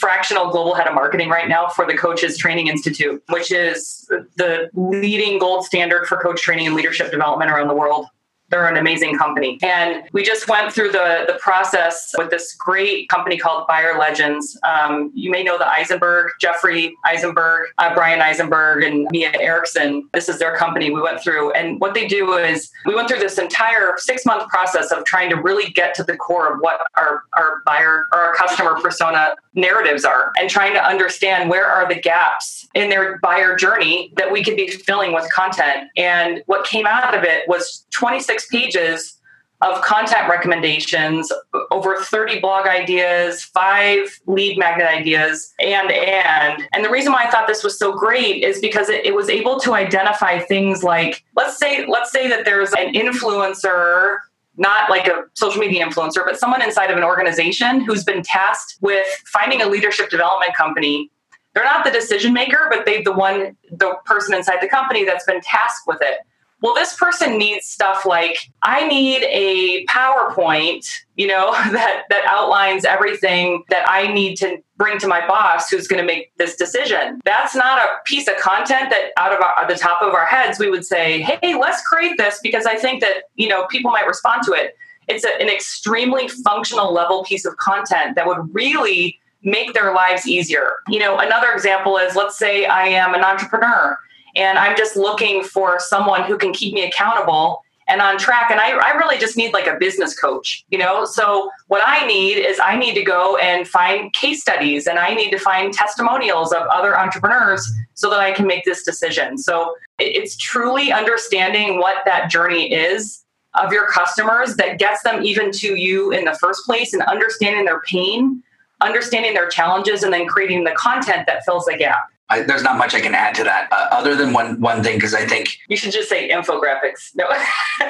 [0.00, 4.70] fractional global head of marketing right now for the Coaches Training Institute, which is the
[4.72, 8.06] leading gold standard for coach training and leadership development around the world.
[8.50, 9.58] They're an amazing company.
[9.62, 14.58] And we just went through the, the process with this great company called Buyer Legends.
[14.64, 20.08] Um, you may know the Eisenberg, Jeffrey Eisenberg, uh, Bryan Eisenberg, and Mia Erickson.
[20.12, 21.52] This is their company we went through.
[21.52, 25.30] And what they do is we went through this entire six month process of trying
[25.30, 29.34] to really get to the core of what our, our buyer or our customer persona
[29.54, 34.30] narratives are and trying to understand where are the gaps in their buyer journey that
[34.30, 35.90] we could be filling with content.
[35.96, 39.20] And what came out of it was 26 pages
[39.62, 41.31] of content recommendations,
[41.70, 46.66] over 30 blog ideas, five lead magnet ideas, and and.
[46.72, 49.29] And the reason why I thought this was so great is because it, it was
[49.29, 54.18] able to identify things like, let's say, let's say that there's an influencer
[54.57, 58.76] not like a social media influencer, but someone inside of an organization who's been tasked
[58.83, 61.11] with finding a leadership development company.
[61.55, 65.24] They're not the decision maker, but they've the one, the person inside the company that's
[65.24, 66.18] been tasked with it
[66.62, 72.84] well this person needs stuff like i need a powerpoint you know that that outlines
[72.84, 77.20] everything that i need to bring to my boss who's going to make this decision.
[77.26, 80.58] That's not a piece of content that out of our, the top of our heads
[80.58, 84.06] we would say hey let's create this because i think that you know people might
[84.06, 84.74] respond to it.
[85.06, 90.26] It's a, an extremely functional level piece of content that would really make their lives
[90.26, 90.76] easier.
[90.88, 93.98] You know another example is let's say i am an entrepreneur
[94.36, 98.50] and I'm just looking for someone who can keep me accountable and on track.
[98.50, 101.04] And I, I really just need like a business coach, you know?
[101.04, 105.12] So what I need is I need to go and find case studies and I
[105.12, 109.36] need to find testimonials of other entrepreneurs so that I can make this decision.
[109.36, 113.24] So it's truly understanding what that journey is
[113.60, 117.64] of your customers that gets them even to you in the first place and understanding
[117.64, 118.40] their pain,
[118.80, 122.06] understanding their challenges, and then creating the content that fills the gap.
[122.30, 124.96] I, there's not much I can add to that, uh, other than one one thing
[124.96, 127.10] because I think you should just say infographics.
[127.14, 127.24] No,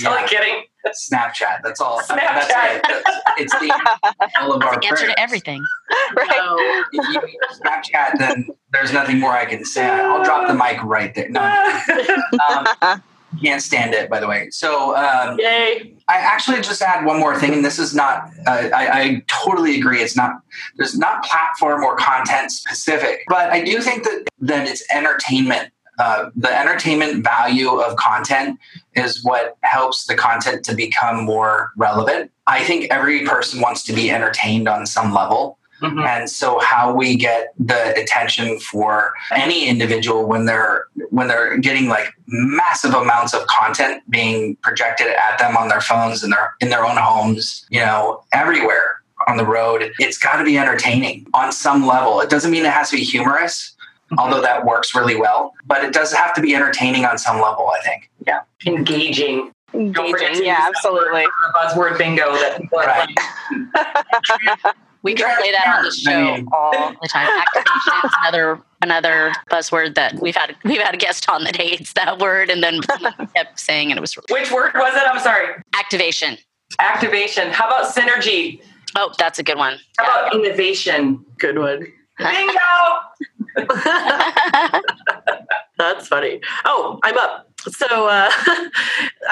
[0.00, 0.26] totally yeah.
[0.26, 0.64] kidding.
[1.12, 1.62] Snapchat.
[1.64, 2.00] That's all.
[2.00, 2.48] Snapchat.
[2.48, 3.02] That's it.
[3.38, 3.72] it's the
[4.40, 5.14] all of our answer prayers.
[5.14, 5.64] to everything.
[6.16, 6.28] right.
[6.30, 9.84] So Snapchat, then there's nothing more I can say.
[9.88, 11.28] I'll drop the mic right there.
[11.28, 11.40] No.
[12.82, 13.02] Um,
[13.42, 14.48] can't stand it, by the way.
[14.50, 15.94] So, um, yay!
[16.08, 18.30] I actually just add one more thing, and this is not.
[18.46, 20.00] Uh, I, I, totally agree.
[20.00, 20.42] It's not.
[20.76, 25.72] There's not platform or content specific, but I do think that that it's entertainment.
[25.98, 28.58] Uh, the entertainment value of content
[28.94, 32.30] is what helps the content to become more relevant.
[32.46, 35.58] I think every person wants to be entertained on some level.
[35.82, 35.98] Mm-hmm.
[36.00, 41.88] And so how we get the attention for any individual when they're when they're getting
[41.88, 46.70] like massive amounts of content being projected at them on their phones and their in
[46.70, 51.52] their own homes, you know, everywhere on the road, it's got to be entertaining on
[51.52, 52.20] some level.
[52.20, 53.74] It doesn't mean it has to be humorous,
[54.06, 54.18] mm-hmm.
[54.18, 57.68] although that works really well, but it does have to be entertaining on some level,
[57.68, 58.10] I think.
[58.26, 58.40] Yeah.
[58.66, 60.44] Engaging engaging.
[60.44, 61.22] Yeah, absolutely.
[61.22, 63.08] The Buzzword bingo that people right.
[65.06, 67.28] We can play that on the show all the time.
[67.28, 71.92] Activation is another another buzzword that we've had we've had a guest on that hates
[71.92, 72.80] that word and then
[73.36, 75.04] kept saying and it was really Which word was it?
[75.08, 75.62] I'm sorry.
[75.78, 76.38] Activation.
[76.80, 77.52] Activation.
[77.52, 78.60] How about synergy?
[78.96, 79.78] Oh, that's a good one.
[79.96, 80.26] How yeah.
[80.26, 81.24] about innovation?
[81.38, 81.86] Good one.
[82.18, 82.52] Bingo.
[85.78, 86.40] That's funny.
[86.64, 87.48] Oh, I'm up.
[87.68, 88.30] So uh,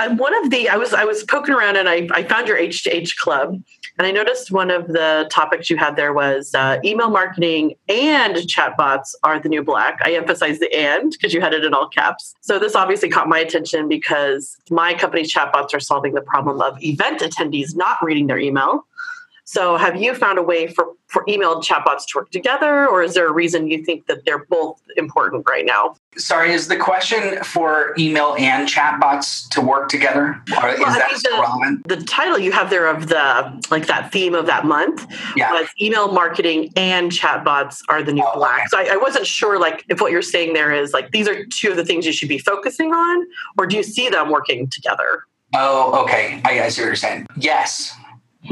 [0.17, 2.85] one of the I was I was poking around and I, I found your H
[2.85, 3.61] to H club
[3.99, 8.35] and I noticed one of the topics you had there was uh, email marketing and
[8.37, 10.01] chatbots are the new black.
[10.03, 12.35] I emphasize the and because you had it in all caps.
[12.41, 16.83] So this obviously caught my attention because my company's chatbots are solving the problem of
[16.83, 18.85] event attendees not reading their email.
[19.45, 23.13] So have you found a way for, for email chatbots to work together, or is
[23.13, 25.97] there a reason you think that they're both important right now?
[26.17, 30.41] Sorry, is the question for email and chatbots to work together?
[30.63, 31.87] Or is well, that the, relevant?
[31.87, 35.53] The title you have there of the like that theme of that month yeah.
[35.53, 38.61] was email marketing and chatbots are the new oh, black.
[38.61, 38.67] Okay.
[38.69, 41.45] So I, I wasn't sure like if what you're saying there is like these are
[41.47, 43.27] two of the things you should be focusing on,
[43.59, 45.25] or do you see them working together?
[45.55, 46.41] Oh, okay.
[46.45, 47.27] I, I see what you're saying.
[47.37, 47.95] Yes,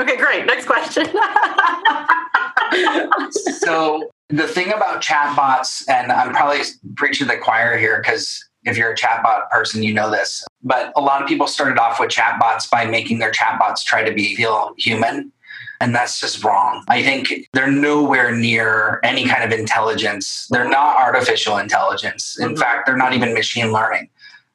[0.00, 0.46] Okay, great.
[0.46, 1.06] Next question.
[3.58, 6.60] so the thing about chatbots, and I'm probably
[6.96, 10.44] preaching the choir here because if you're a chatbot person, you know this.
[10.62, 14.12] But a lot of people started off with chatbots by making their chatbots try to
[14.12, 15.32] be feel human.
[15.80, 16.84] And that's just wrong.
[16.88, 20.46] I think they're nowhere near any kind of intelligence.
[20.50, 22.38] They're not artificial intelligence.
[22.38, 22.56] In mm-hmm.
[22.56, 24.08] fact, they're not even machine learning.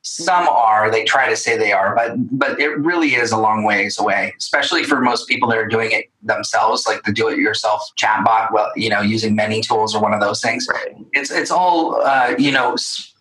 [0.04, 3.64] Some are, they try to say they are, but but it really is a long
[3.64, 8.52] ways away, especially for most people that are doing it themselves, like the do-it-yourself chatbot,
[8.52, 10.68] well, you know, using many tools or one of those things.
[10.68, 10.96] Right.
[11.14, 12.76] It's it's all uh, you know,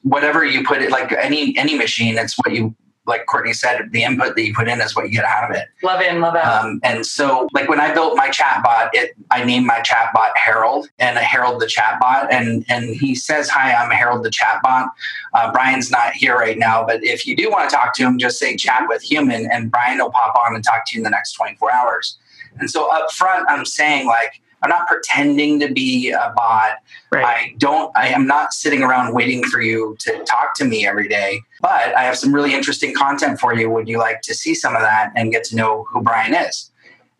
[0.05, 2.75] whatever you put it like any any machine, it's what you
[3.11, 5.57] like Courtney said, the input that you put in is what you get out of
[5.57, 5.69] it.
[5.83, 6.65] Love in, love out.
[6.65, 10.89] Um, and so, like when I built my chatbot, it I named my chatbot Harold
[10.99, 14.89] and Harold the chatbot, and and he says, "Hi, I'm Harold the chatbot."
[15.35, 18.19] Uh, Bryan's not here right now, but if you do want to talk to him,
[18.19, 21.05] just say "chat with human," and Bryan will pop on and talk to you in
[21.05, 22.17] the next 24 hours.
[22.59, 26.79] And so up front, I'm saying like I'm not pretending to be a bot.
[27.11, 27.25] Right.
[27.25, 31.09] I don't, I am not sitting around waiting for you to talk to me every
[31.09, 33.71] day, but I have some really interesting content for you.
[33.71, 36.71] Would you like to see some of that and get to know who Bryan is?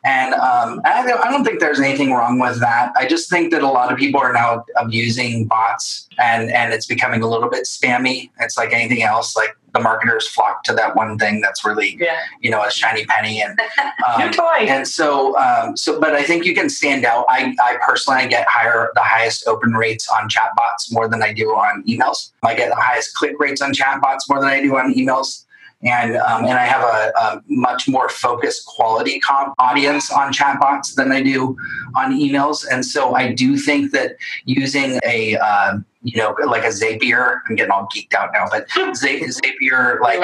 [0.03, 2.93] And um, I, don't, I don't think there's anything wrong with that.
[2.97, 6.87] I just think that a lot of people are now abusing bots and, and it's
[6.87, 8.31] becoming a little bit spammy.
[8.41, 9.37] It's like anything else.
[9.37, 12.21] Like the marketers flock to that one thing that's really yeah.
[12.41, 13.43] you know a shiny penny.
[13.43, 13.59] And
[14.09, 14.67] um, new toy.
[14.69, 17.27] and so um, so but i think you can stand out.
[17.29, 21.51] I i personally get higher the highest open rates on chatbots more than i do
[21.51, 22.33] on emails.
[22.43, 25.45] I get the highest click rates on chatbots more than i do on emails.
[25.83, 30.95] And um, and I have a, a, much more focused quality comp audience on chatbots
[30.95, 31.57] than I do
[31.95, 36.69] on emails, and so I do think that using a uh, you know, like a
[36.69, 37.41] Zapier.
[37.49, 40.21] I'm getting all geeked out now, but Zapier, like,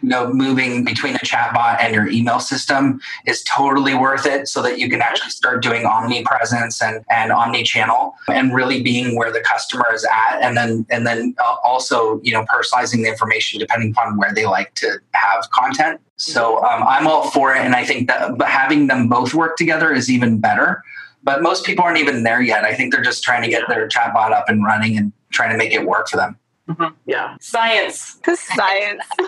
[0.00, 4.62] you know, moving between a chatbot and your email system is totally worth it so
[4.62, 9.40] that you can actually start doing omnipresence and, and omni-channel and really being where the
[9.40, 10.40] customer is at.
[10.40, 14.46] And then, and then uh, also, you know, personalizing the information depending upon where they
[14.46, 16.00] like to have content.
[16.16, 17.58] So um, I'm all for it.
[17.58, 20.82] And I think that having them both work together is even better
[21.24, 22.64] but most people aren't even there yet.
[22.64, 25.56] I think they're just trying to get their chatbot up and running and trying to
[25.56, 26.36] make it work for them.
[26.68, 26.94] Mm-hmm.
[27.06, 29.02] Yeah, science, science,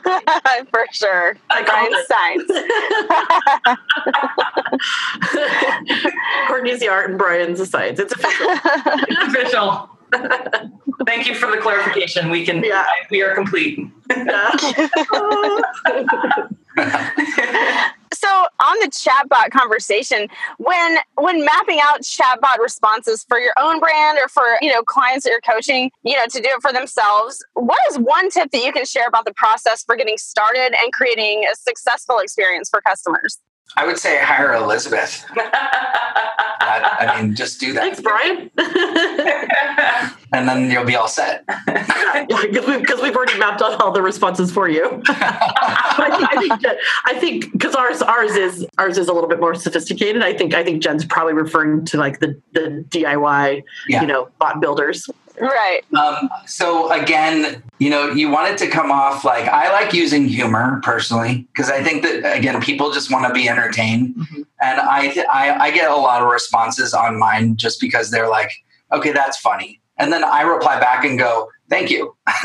[0.70, 1.38] for sure.
[1.48, 1.62] I
[2.06, 2.50] science.
[6.48, 7.98] Courtney's the art and Bryan's the science.
[7.98, 8.46] It's official.
[9.08, 9.88] it's official.
[11.06, 12.28] Thank you for the clarification.
[12.28, 12.62] We can.
[12.62, 12.84] Yeah.
[13.10, 13.88] we are complete.
[18.12, 24.18] So on the chatbot conversation when when mapping out chatbot responses for your own brand
[24.18, 27.44] or for you know clients that you're coaching you know to do it for themselves
[27.54, 30.92] what is one tip that you can share about the process for getting started and
[30.92, 33.38] creating a successful experience for customers
[33.76, 35.24] I would say hire Elizabeth.
[36.70, 37.80] I, I, mean, just do that.
[37.80, 38.48] Thanks, Bryan.
[40.32, 41.44] and then you'll be all set.
[42.20, 45.02] Because we, we've already mapped out all the responses for you.
[45.06, 46.36] I
[47.18, 50.22] think because ours ours is ours is a little bit more sophisticated.
[50.22, 54.00] I think I think Jen's probably referring to like the the DIY, yeah.
[54.00, 55.10] you know, bot builders.
[55.40, 55.80] Right.
[55.94, 60.26] Um, so again, you know, you want it to come off like I like using
[60.26, 64.42] humor personally because I think that again, people just want to be entertained, mm-hmm.
[64.60, 68.50] and I, I I get a lot of responses on mine just because they're like,
[68.92, 72.14] okay, that's funny, and then I reply back and go, thank you,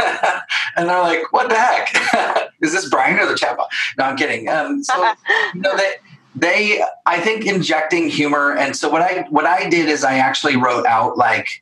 [0.78, 3.68] and they're like, what the heck is this Bryan or the chatbot?
[3.98, 4.48] No, I'm kidding.
[4.48, 5.14] Um, so
[5.54, 5.96] you know they
[6.34, 10.56] they I think injecting humor, and so what I what I did is I actually
[10.56, 11.62] wrote out like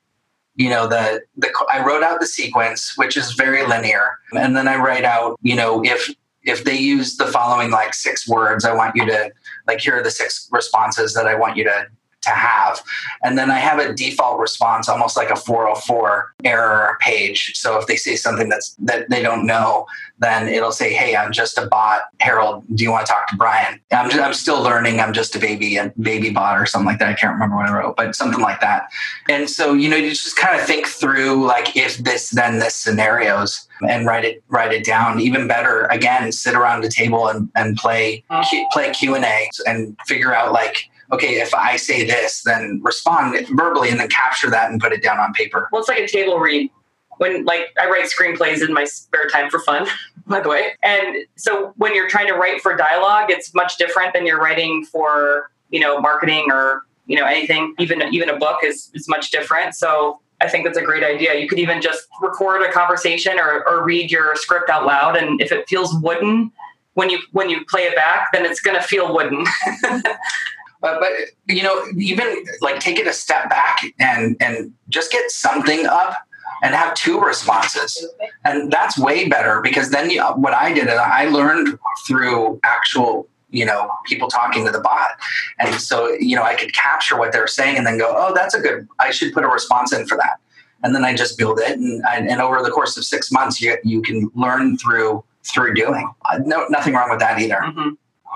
[0.56, 4.20] you know the the I wrote out the sequence which is very linear.
[4.34, 8.28] And then I write out you know if if they use the following like six
[8.28, 9.32] words I want you to
[9.68, 11.88] like here are the six responses that I want you to
[12.24, 12.82] to have.
[13.24, 17.52] And then I have a default response, almost like a 404 error page.
[17.56, 19.86] So if they say something that's that they don't know,
[20.20, 22.02] then it'll say, "Hey, I'm just a bot.
[22.20, 25.00] Harold, do you want to talk to Bryan?" I'm just, I'm still learning.
[25.00, 27.10] I'm just a baby, a baby bot or something like that.
[27.10, 28.88] I can't remember what I wrote, but something like that.
[29.30, 32.76] And so you know, you just kind of think through like if this, then this
[32.76, 35.20] scenarios and write it write it down.
[35.20, 38.66] Even better, again, sit around the table and, and play uh-huh.
[38.72, 43.48] play Q and A and figure out like okay, if I say this, then respond
[43.50, 45.70] verbally and then capture that and put it down on paper.
[45.72, 46.70] Well, it's like a table read.
[47.18, 49.88] When like I write screenplays in my spare time for fun,
[50.28, 50.72] by the way.
[50.82, 54.84] And so when you're trying to write for dialogue, it's much different than you're writing
[54.86, 57.76] for, you know, marketing or, you know, anything.
[57.78, 59.76] Even even a book is is much different.
[59.76, 61.36] So I think that's a great idea.
[61.36, 65.16] You could even just record a conversation or, or read your script out loud.
[65.16, 66.52] And if it feels wooden
[66.96, 69.46] when you when you play it back, then it's gonna feel wooden.
[70.84, 71.12] But but
[71.56, 76.28] you know, even like take it a step back and and just get something up
[76.62, 78.06] and have two responses,
[78.44, 83.30] and that's way better because then you, what I did, is I learned through actual
[83.50, 85.12] you know people talking to the bot.
[85.60, 88.54] And so you know i could capture what they're saying and then go oh that's
[88.54, 90.42] a good i should put a response in for that.
[90.84, 93.78] And then i just build it and, and over the course of six months you,
[93.86, 96.12] you can learn through through doing.
[96.26, 97.62] Uh, no nothing wrong with that either.
[97.64, 97.90] Mm-hmm.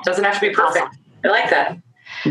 [0.06, 0.96] doesn't have to be perfect.
[1.26, 1.80] I like that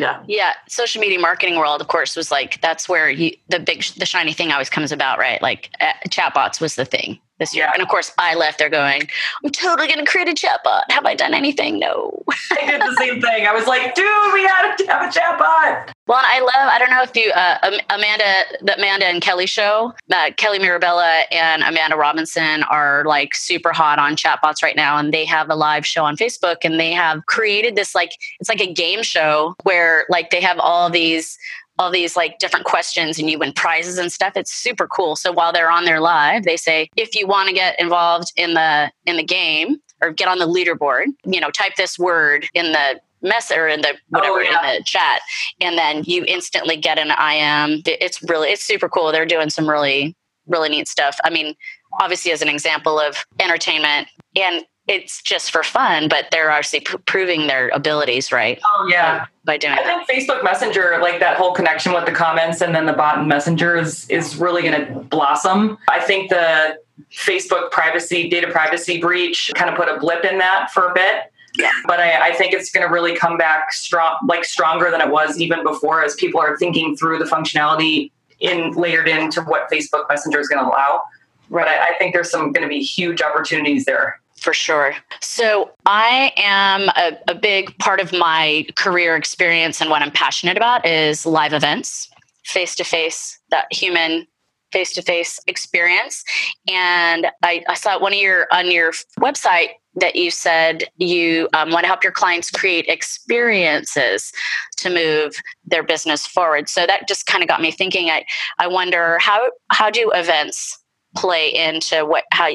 [0.00, 0.22] yeah.
[0.26, 4.06] Yeah social media marketing world of course was like that's where you the big the
[4.06, 5.40] shiny thing always comes about right?
[5.42, 7.68] Like uh, chatbots was the thing this year.
[7.72, 9.08] And of course, I left there going,
[9.44, 10.82] I'm totally going to create a chatbot.
[10.90, 11.78] Have I done anything?
[11.78, 12.22] No.
[12.52, 13.46] I did the same thing.
[13.46, 15.92] I was like, dude, we got to have a chatbot.
[16.06, 19.92] Well, I love, I don't know if you, uh, Amanda, the Amanda and Kelly show,
[20.12, 24.98] uh, Kelly Mirabella and Amanda Robinson are like super hot on chatbots right now.
[24.98, 28.48] And they have a live show on Facebook and they have created this like, it's
[28.48, 31.36] like a game show where like they have all these
[31.78, 35.16] all these like different questions and you win prizes and stuff it's super cool.
[35.16, 38.54] So while they're on their live they say if you want to get involved in
[38.54, 42.72] the in the game or get on the leaderboard you know type this word in
[42.72, 44.72] the mess or in the oh, whatever oh, yeah.
[44.72, 45.20] in the chat
[45.60, 49.12] and then you instantly get an im it's really it's super cool.
[49.12, 50.14] They're doing some really
[50.46, 51.18] really neat stuff.
[51.24, 51.54] I mean
[52.00, 56.98] obviously as an example of entertainment and it's just for fun, but they're actually p-
[57.06, 58.60] proving their abilities, right?
[58.72, 59.74] Oh yeah, by doing.
[59.74, 63.18] I think Facebook Messenger, like that whole connection with the comments and then the bot
[63.18, 65.78] and Messenger, is is really going to blossom.
[65.88, 66.78] I think the
[67.12, 71.32] Facebook privacy data privacy breach kind of put a blip in that for a bit.
[71.58, 71.72] Yeah.
[71.86, 75.10] But I, I think it's going to really come back strong, like stronger than it
[75.10, 78.10] was even before, as people are thinking through the functionality
[78.40, 81.02] in layered into what Facebook Messenger is going to allow.
[81.48, 81.64] Right.
[81.64, 84.20] But I, I think there's some going to be huge opportunities there.
[84.36, 84.94] For sure.
[85.20, 90.56] So, I am a, a big part of my career experience and what I'm passionate
[90.56, 92.10] about is live events,
[92.44, 94.26] face to face, that human
[94.72, 96.24] face to face experience.
[96.68, 101.70] And I, I, saw one of your on your website that you said you um,
[101.70, 104.32] want to help your clients create experiences
[104.76, 105.34] to move
[105.64, 106.68] their business forward.
[106.68, 108.10] So that just kind of got me thinking.
[108.10, 108.24] I
[108.58, 110.78] I wonder how how do events
[111.16, 112.48] play into what how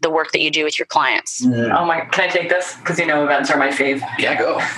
[0.00, 1.44] the work that you do with your clients.
[1.44, 1.76] Mm.
[1.76, 2.76] Oh my, can I take this?
[2.76, 4.00] Because you know events are my fave.
[4.18, 4.54] Yeah, go.
[4.54, 4.62] go.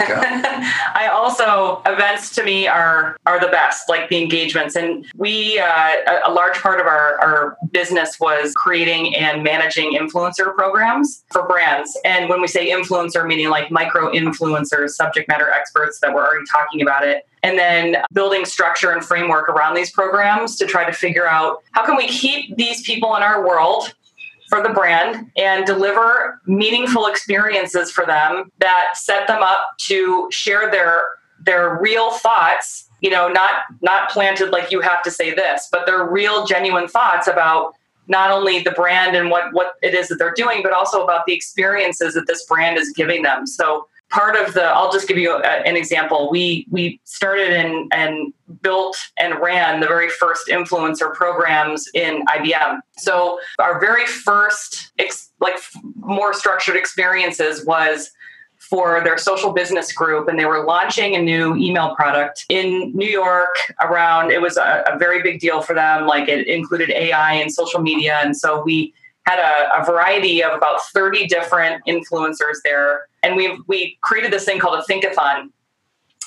[0.95, 4.77] I also events to me are are the best, like the engagements.
[4.77, 9.93] And we uh, a, a large part of our, our business was creating and managing
[9.93, 11.99] influencer programs for brands.
[12.05, 16.47] And when we say influencer, meaning like micro influencers, subject matter experts that were already
[16.47, 20.93] talking about it and then building structure and framework around these programs to try to
[20.93, 23.95] figure out how can we keep these people in our world
[24.49, 30.71] for the brand and deliver meaningful experiences for them that set them up to share
[30.71, 31.03] their
[31.45, 35.87] their real thoughts you know not not planted like you have to say this but
[35.87, 37.75] their real genuine thoughts about
[38.09, 41.27] not only the brand and what what it is that they're doing but also about
[41.27, 43.47] the experiences that this brand is giving them.
[43.47, 46.29] So part of the i'll just give you a, an example.
[46.31, 48.33] We we started and and
[48.63, 55.31] built and ran the very first influencer programs in ibm so our very first ex,
[55.41, 55.57] like
[55.97, 58.11] more structured experiences was
[58.57, 63.07] for their social business group and they were launching a new email product in new
[63.07, 67.35] york around it was a, a very big deal for them like it included ai
[67.35, 68.93] and social media and so we
[69.29, 73.09] had a, a, variety of about 30 different influencers there.
[73.23, 75.51] And we we created this thing called a Thinkathon.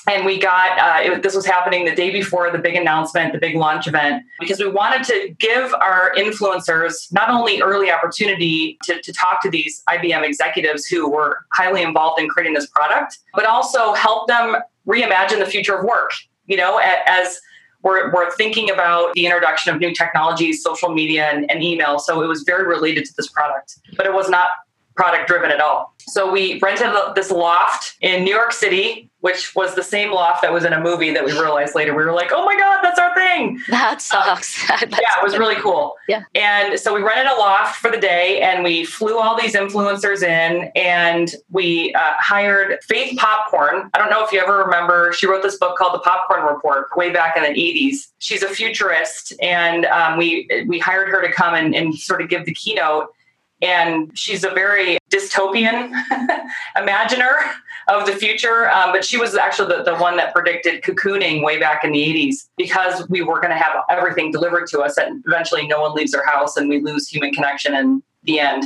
[0.08, 3.38] And we got uh, it, this was happening the day before the big announcement, the
[3.38, 9.00] big launch event, because we wanted to give our influencers not only early opportunity to,
[9.00, 13.46] to talk to these IBM executives who were highly involved in creating this product, but
[13.46, 14.56] also help them
[14.88, 16.10] reimagine the future of work.
[16.46, 17.40] You know, as
[17.82, 21.98] we're, we're thinking about the introduction of new technologies, social media, and, and email.
[21.98, 24.48] So it was very related to this product, but it was not
[24.94, 25.94] product driven at all.
[26.00, 30.52] So we rented this loft in New York City which was the same loft that
[30.52, 31.94] was in a movie that we realized later.
[31.94, 33.60] We were like, oh my God, that's our thing.
[33.68, 34.68] That sucks.
[34.68, 35.94] Um, yeah, it was really cool.
[36.08, 36.24] Yeah.
[36.34, 40.24] And so we rented a loft for the day and we flew all these influencers
[40.24, 43.88] in and we uh, hired Faith Popcorn.
[43.94, 46.88] I don't know if you ever remember, she wrote this book called The Popcorn Report
[46.96, 48.08] way back in the 80s.
[48.18, 52.28] She's a futurist and um, we, we hired her to come and, and sort of
[52.28, 53.14] give the keynote
[53.62, 55.92] and she's a very dystopian
[56.76, 57.36] imaginer
[57.88, 58.68] of the future.
[58.70, 61.98] Um, but she was actually the, the one that predicted cocooning way back in the
[61.98, 65.94] 80s because we were going to have everything delivered to us and eventually no one
[65.94, 68.64] leaves their house and we lose human connection in the end.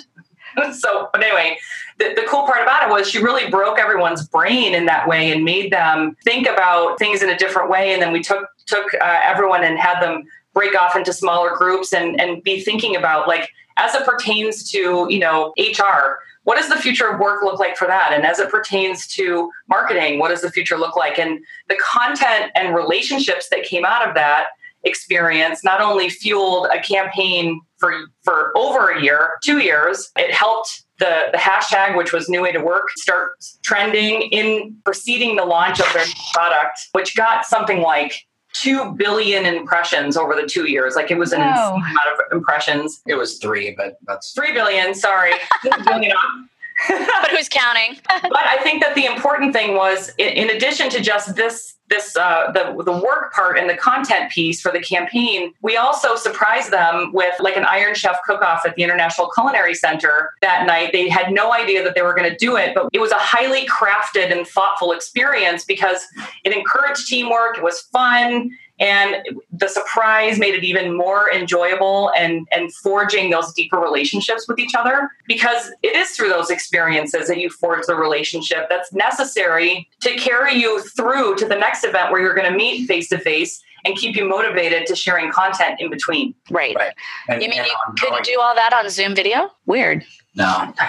[0.72, 1.58] so, but anyway,
[1.98, 5.30] the, the cool part about it was she really broke everyone's brain in that way
[5.30, 7.92] and made them think about things in a different way.
[7.92, 10.24] And then we took took uh, everyone and had them
[10.54, 15.06] break off into smaller groups and and be thinking about like as it pertains to
[15.10, 18.12] you know HR what does the future of work look like for that?
[18.12, 21.18] And as it pertains to marketing, what does the future look like?
[21.18, 24.46] And the content and relationships that came out of that
[24.84, 30.84] experience not only fueled a campaign for for over a year, two years, it helped
[31.00, 33.32] the, the hashtag, which was New Way to Work, start
[33.64, 38.24] trending in preceding the launch of their product, which got something like
[38.60, 40.94] 2 billion impressions over the two years.
[40.94, 41.48] Like it was an Whoa.
[41.76, 43.02] insane amount of impressions.
[43.06, 45.32] It was three, but that's 3 billion, sorry.
[45.84, 46.48] Billion off.
[46.88, 47.98] but who's counting?
[48.06, 52.50] but I think that the important thing was, in, addition to just this, this uh,
[52.52, 57.12] the the work part and the content piece for the campaign, we also surprised them
[57.12, 60.90] with like an Iron Chef cook-off at the International Culinary Center that night.
[60.92, 63.18] They had no idea that they were going to do it, but it was a
[63.18, 66.04] highly crafted and thoughtful experience because
[66.44, 67.56] it encouraged teamwork.
[67.56, 69.16] It was fun and
[69.52, 74.74] the surprise made it even more enjoyable and and forging those deeper relationships with each
[74.74, 80.14] other because it is through those experiences that you forge the relationship that's necessary to
[80.16, 83.62] carry you through to the next event where you're going to meet face to face
[83.84, 86.74] and keep you motivated to sharing content in between Right.
[86.76, 86.92] right.
[87.28, 87.96] And, You mean and you ongoing.
[88.12, 89.52] couldn't do all that on Zoom video?
[89.64, 90.04] Weird.
[90.34, 90.74] No,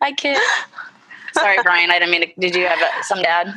[0.00, 0.40] I can't.
[1.34, 1.90] Sorry, Bryan.
[1.90, 2.32] I didn't mean to.
[2.40, 3.52] Did you have uh, some to add?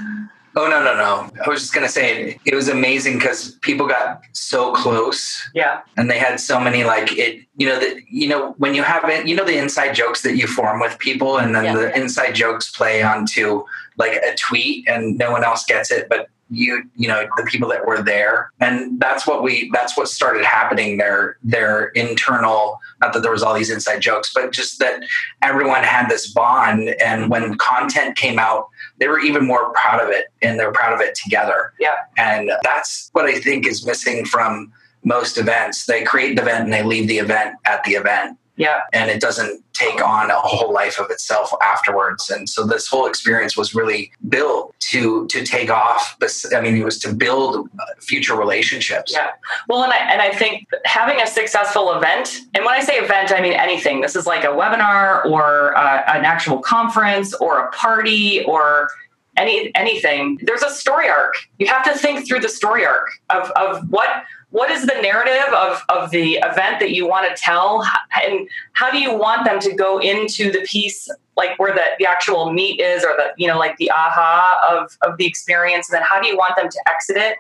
[0.56, 1.30] Oh no no no!
[1.44, 6.10] I was just gonna say it was amazing because people got so close yeah and
[6.12, 7.42] they had so many like it.
[7.58, 10.36] You know that you know when you have it, you know the inside jokes that
[10.36, 11.76] you form with people, and then Yeah.
[11.76, 13.64] the inside jokes play onto
[13.98, 17.70] like a tweet, and no one else gets it, but you you know the people
[17.70, 20.98] that were there, and that's what we that's what started happening.
[20.98, 25.02] Their their internal, not that there was all these inside jokes, but just that
[25.42, 28.68] everyone had this bond, and when content came out
[29.00, 31.74] they were even more proud of it and they're proud of it together.
[31.80, 31.96] Yeah.
[32.18, 34.72] And that's what I think is missing from
[35.04, 35.86] most events.
[35.86, 39.20] They create the event and they leave the event at the event yeah and it
[39.20, 42.30] doesn't take on a whole life of itself afterwards.
[42.30, 46.18] And so this whole experience was really built to to take off.
[46.56, 49.12] I mean, it was to build uh, future relationships.
[49.14, 49.32] Yeah.
[49.68, 53.32] Well, and I, and I think having a successful event, and when I say event,
[53.32, 54.02] I mean anything.
[54.02, 58.90] This is like a webinar or uh, an actual conference or a party or
[59.38, 60.40] any anything.
[60.44, 61.36] There's a story arc.
[61.58, 64.10] You have to think through the story arc of, of what
[64.54, 67.84] what is the narrative of, of the event that you want to tell
[68.24, 72.06] and how do you want them to go into the piece like where the, the
[72.06, 75.98] actual meat is or the you know like the aha of, of the experience and
[75.98, 77.38] then how do you want them to exit it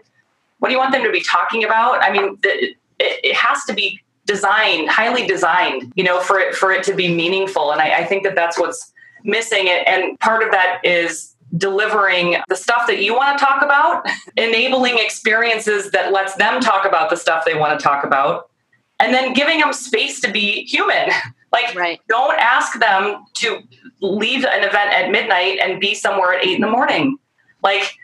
[0.64, 2.02] what do you want them to be talking about?
[2.02, 6.72] I mean, it, it has to be designed, highly designed, you know, for it for
[6.72, 7.74] it to be meaningful.
[7.74, 8.94] And I, I think that that's what's
[9.26, 9.68] missing.
[9.68, 14.06] It and part of that is delivering the stuff that you want to talk about,
[14.38, 18.50] enabling experiences that lets them talk about the stuff they want to talk about,
[19.00, 21.10] and then giving them space to be human.
[21.54, 22.02] Like, Right.
[22.10, 23.60] don't ask them to
[24.02, 27.18] leave an event at midnight and be somewhere at eight in the morning.
[27.62, 27.96] Like,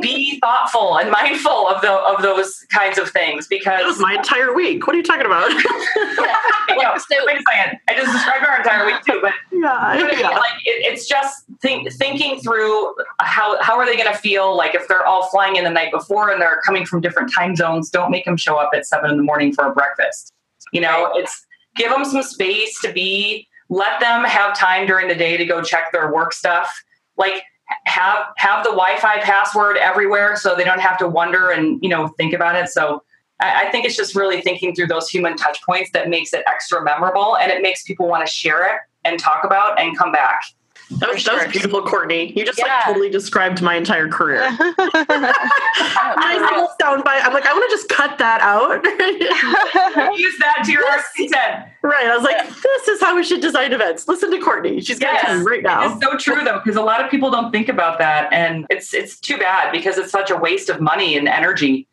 [0.00, 4.00] be thoughtful and mindful of the of those kinds of things because That was because
[4.00, 4.86] my entire week.
[4.86, 5.48] What are you talking about?
[5.50, 7.78] you know, So- wait a second.
[7.88, 10.28] I just described our entire week too, but yeah, what yeah.
[10.30, 14.74] like it, it's just think, thinking through how how are they going to feel like
[14.74, 17.88] if they're all flying in the night before and they're coming from different time zones.
[17.90, 20.32] Don't make them show up at seven in the morning for a breakfast.
[20.72, 21.46] You know, it's
[21.76, 23.46] give them some space to be.
[23.68, 26.72] Let them have time during the day to go check their work stuff.
[27.16, 27.42] Like
[27.84, 32.08] have have the Wi-Fi password everywhere so they don't have to wonder and you know
[32.08, 32.68] think about it.
[32.68, 33.02] So
[33.40, 36.42] I, I think it's just really thinking through those human touch points that makes it
[36.46, 40.12] extra memorable and it makes people want to share it and talk about and come
[40.12, 40.42] back.
[40.88, 42.32] That was, For that was beautiful, Courtney.
[42.38, 42.66] You just Yeah.
[42.66, 44.40] like totally described my entire career.
[44.48, 47.20] I was down by.
[47.22, 48.84] I'm like, I want to just cut that out.
[50.18, 50.82] Use that to your
[51.16, 51.66] content.
[51.82, 52.06] right.
[52.06, 54.08] I was like, this is how we should design events.
[54.08, 54.80] Listen to Courtney.
[54.80, 55.24] She's got Yes.
[55.26, 55.92] time right now.
[55.92, 58.94] It's so true though, because a lot of people don't think about that, and it's
[58.94, 61.86] it's too bad because it's such a waste of money and energy,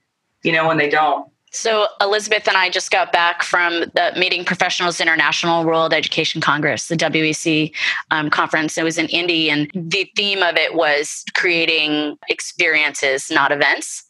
[0.43, 1.27] you know, when they don't.
[1.53, 6.87] So Elizabeth and I just got back from the Meeting Professionals International World Education Congress,
[6.87, 7.71] the WEC
[8.09, 8.75] um, conference.
[8.75, 14.03] It was in Indy, and the theme of it was creating experiences, not events.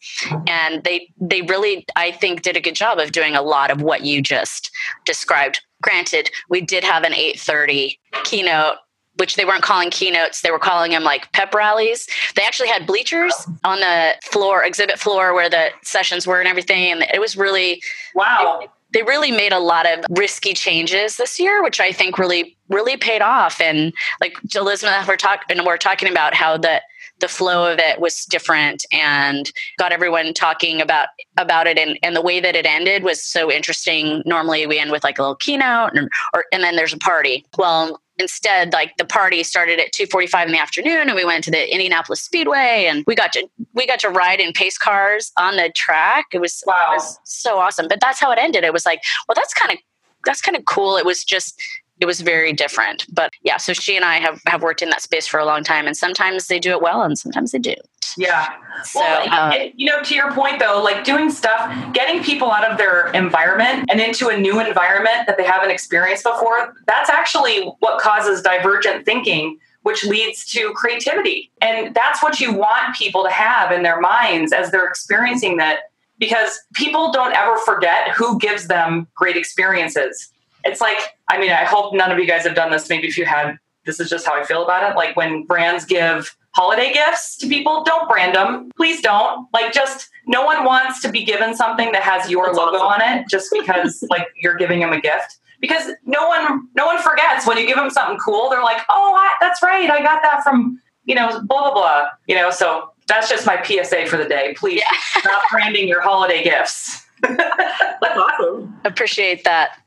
[0.48, 3.82] And they they really, I think, did a good job of doing a lot of
[3.82, 4.72] what you just
[5.06, 5.62] described.
[5.82, 8.78] Granted, we did have an eight thirty keynote.
[9.18, 12.08] Which they weren't calling keynotes, they were calling them like pep rallies.
[12.36, 13.34] They actually had bleachers
[13.64, 16.92] on the floor, exhibit floor where the sessions were and everything.
[16.92, 17.82] And it was really
[18.16, 18.68] Wow.
[18.92, 22.98] they really made a lot of risky changes this year, which I think really really
[22.98, 23.62] paid off.
[23.62, 26.82] And like Elizabeth, we're talking we're talking about how the
[27.20, 31.08] the flow of it was different and got everyone talking about
[31.38, 34.92] about it and, and the way that it ended was so interesting normally we end
[34.92, 38.96] with like a little keynote and, or, and then there's a party well instead like
[38.98, 42.86] the party started at 2.45 in the afternoon and we went to the indianapolis speedway
[42.88, 46.26] and we got to we got to ride in pace cars on the track.
[46.32, 46.90] It was, wow.
[46.92, 47.88] it was so awesome.
[47.88, 48.64] But that's how it ended.
[48.64, 49.78] It was like well that's kind of
[50.26, 50.98] that's kind of cool.
[50.98, 51.62] It was just
[52.00, 53.06] it was very different.
[53.12, 55.64] But yeah so she and i have have worked in that space for a long
[55.64, 57.76] time and sometimes they do it well and sometimes they do
[58.18, 58.50] yeah.
[58.84, 62.70] So, well, uh, you know, to your point though, like doing stuff, getting people out
[62.70, 67.62] of their environment and into a new environment that they haven't experienced before, that's actually
[67.80, 71.52] what causes divergent thinking, which leads to creativity.
[71.62, 75.92] And that's what you want people to have in their minds as they're experiencing that
[76.20, 80.30] because people don't ever forget who gives them great experiences.
[80.64, 80.98] It's like,
[81.28, 82.90] I mean, I hope none of you guys have done this.
[82.90, 84.96] Maybe if you had, this is just how I feel about it.
[84.96, 88.72] Like when brands give holiday gifts to people, don't brand them.
[88.76, 89.48] Please don't.
[89.54, 93.02] Like, just no one wants to be given something that has your That's logo awesome.
[93.02, 95.40] on it just because like you're giving them a gift.
[95.60, 98.50] Because no one, no one forgets when you give them something cool.
[98.50, 102.08] They're like, "Oh, I, that's right, I got that from you know blah blah blah."
[102.28, 104.54] You know, so that's just my PSA for the day.
[104.58, 104.98] Please yeah.
[105.22, 107.06] stop branding your holiday gifts.
[107.22, 108.76] that's awesome.
[108.84, 109.78] Appreciate that.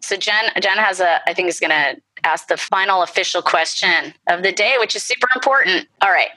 [0.00, 4.12] So Jen, Jen has a, I think is going to ask the final official question
[4.28, 5.88] of the day, which is super important.
[6.02, 6.28] All right.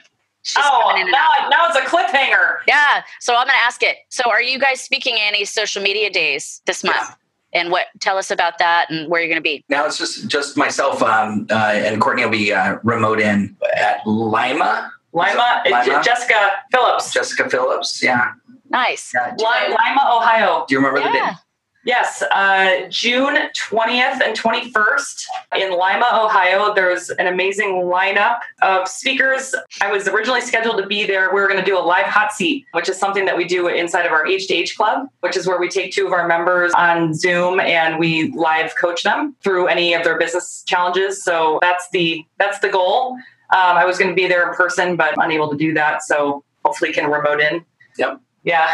[0.42, 2.58] She's oh, now, now it's a cliffhanger.
[2.66, 3.02] Yeah.
[3.20, 3.98] So I'm going to ask it.
[4.08, 6.96] So are you guys speaking any social media days this month?
[6.98, 7.14] Yeah.
[7.52, 7.86] And what?
[7.98, 9.64] Tell us about that and where you're going to be.
[9.68, 14.06] Now it's just just myself um, uh, and Courtney will be uh, remote in at
[14.06, 14.92] Lima.
[15.12, 16.02] Lima, Lima?
[16.04, 17.12] Jessica Phillips.
[17.12, 18.00] Jessica Phillips.
[18.02, 18.32] Yeah.
[18.70, 19.12] Nice.
[19.12, 19.34] Yeah.
[19.36, 20.64] Lima, Ohio.
[20.68, 21.06] Do you remember yeah.
[21.06, 21.36] the date?
[21.84, 25.24] Yes, uh, June 20th and 21st
[25.56, 26.74] in Lima, Ohio.
[26.74, 29.54] There's an amazing lineup of speakers.
[29.80, 31.32] I was originally scheduled to be there.
[31.34, 33.68] We were going to do a live hot seat, which is something that we do
[33.68, 36.28] inside of our H to H club, which is where we take two of our
[36.28, 41.24] members on Zoom and we live coach them through any of their business challenges.
[41.24, 43.12] So that's the that's the goal.
[43.52, 46.02] Um, I was going to be there in person, but unable to do that.
[46.02, 47.64] So hopefully, can remote in.
[47.96, 48.20] Yep.
[48.44, 48.70] Yeah,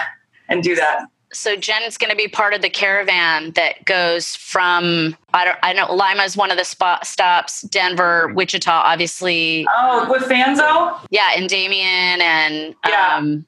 [0.49, 5.17] and do that so Jen's going to be part of the caravan that goes from
[5.35, 9.67] I don't I know Lima is one of the spot stops, Denver, Wichita, obviously.
[9.77, 10.99] Oh, with Fanzo.
[11.11, 13.17] Yeah, and Damien and yeah.
[13.17, 13.47] um,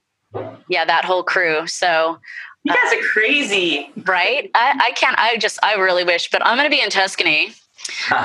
[0.69, 1.67] yeah, that whole crew.
[1.67, 2.19] So
[2.65, 4.51] you guys uh, are crazy, right?
[4.55, 5.19] I, I can't.
[5.19, 7.55] I just I really wish, but I'm going to be in Tuscany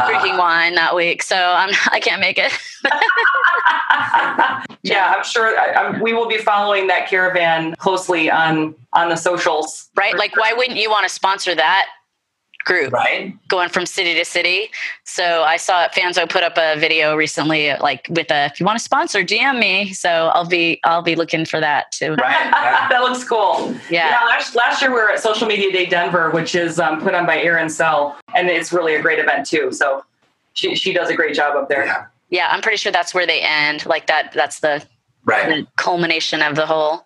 [0.05, 2.51] drinking wine that week, so I'm I can't make it.
[4.83, 9.15] yeah, I'm sure I, I'm, we will be following that caravan closely on on the
[9.15, 9.89] socials.
[9.95, 10.17] Right?
[10.17, 11.87] Like, why wouldn't you want to sponsor that
[12.63, 13.35] group right.
[13.47, 14.69] going from city to city.
[15.03, 18.77] So i saw fanzo put up a video recently like with a if you want
[18.77, 19.93] to sponsor dm me.
[19.93, 22.15] So i'll be i'll be looking for that too.
[22.15, 22.87] Right yeah.
[22.89, 23.73] that looks cool.
[23.89, 24.25] Yeah, yeah.
[24.25, 27.25] Last, last, year we were at social media day denver which is um, put on
[27.25, 29.71] by aaron sell and it's really a great event too.
[29.71, 30.03] So
[30.53, 31.85] she, she does a great job up there.
[31.85, 32.05] Yeah.
[32.29, 33.85] yeah i'm pretty sure that's where they end.
[33.85, 34.85] Like that that's the
[35.25, 35.47] right.
[35.47, 37.05] the culmination of the whole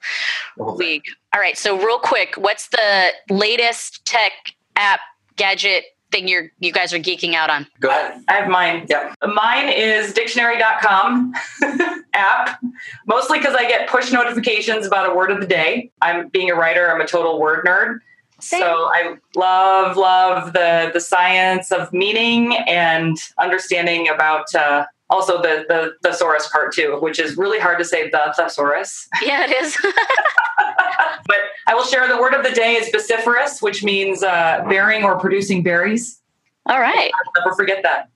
[0.77, 1.03] week
[1.33, 4.31] all right so real quick what's the latest tech
[4.75, 4.99] app
[5.37, 7.67] gadget thing you're you guys are geeking out on?
[7.79, 8.21] Go ahead.
[8.27, 8.85] I have mine.
[8.89, 9.15] Yep.
[9.33, 11.33] Mine is dictionary.com
[12.13, 12.59] app,
[13.05, 15.91] mostly because I get push notifications about a word of the day.
[16.01, 17.99] I'm being a writer, I'm a total word nerd.
[18.39, 18.61] Same.
[18.61, 25.65] So I love, love the the science of meaning and understanding about uh, also the,
[25.67, 29.07] the thesaurus part too, which is really hard to say the thesaurus.
[29.21, 29.77] Yeah, it is.
[31.27, 31.37] but
[31.67, 35.19] I will share the word of the day is vociferous, which means uh, bearing or
[35.19, 36.21] producing berries.
[36.65, 37.11] All right.
[37.13, 38.09] I'll never forget that.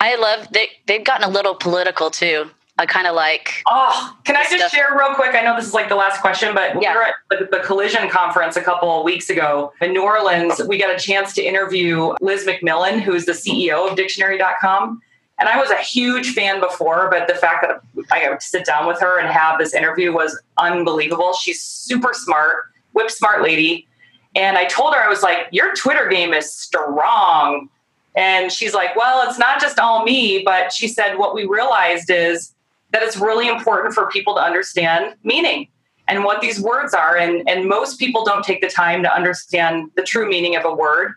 [0.00, 0.48] I love.
[0.52, 2.50] They they've gotten a little political too.
[2.78, 3.62] I kind of like.
[3.66, 4.70] Oh, can I just stuff.
[4.70, 5.34] share real quick?
[5.34, 6.92] I know this is like the last question, but yeah.
[6.92, 10.60] we were at the, the Collision conference a couple of weeks ago in New Orleans.
[10.68, 15.00] We got a chance to interview Liz McMillan, who's the CEO of Dictionary.com.
[15.38, 17.80] And I was a huge fan before, but the fact that
[18.10, 21.34] I got to sit down with her and have this interview was unbelievable.
[21.34, 23.86] She's super smart, whip smart lady.
[24.34, 27.68] And I told her, I was like, Your Twitter game is strong.
[28.16, 32.10] And she's like, Well, it's not just all me, but she said, What we realized
[32.10, 32.54] is
[32.92, 35.68] that it's really important for people to understand meaning
[36.08, 37.16] and what these words are.
[37.16, 40.72] And, and most people don't take the time to understand the true meaning of a
[40.72, 41.12] word.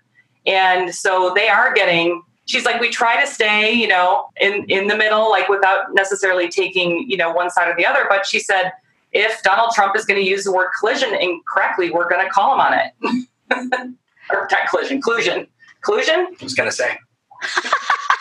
[0.46, 4.88] And so they are getting she's like we try to stay you know in in
[4.88, 8.40] the middle like without necessarily taking you know one side or the other but she
[8.40, 8.72] said
[9.12, 12.54] if donald trump is going to use the word collision incorrectly we're going to call
[12.54, 13.96] him on it
[14.32, 15.48] or tech collision, collusion,
[15.82, 16.28] collusion.
[16.40, 16.98] I was gonna say.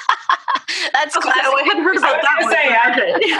[0.92, 1.42] That's Oh, classic.
[1.44, 2.54] I hadn't heard about I that was one.
[2.54, 3.38] gonna say,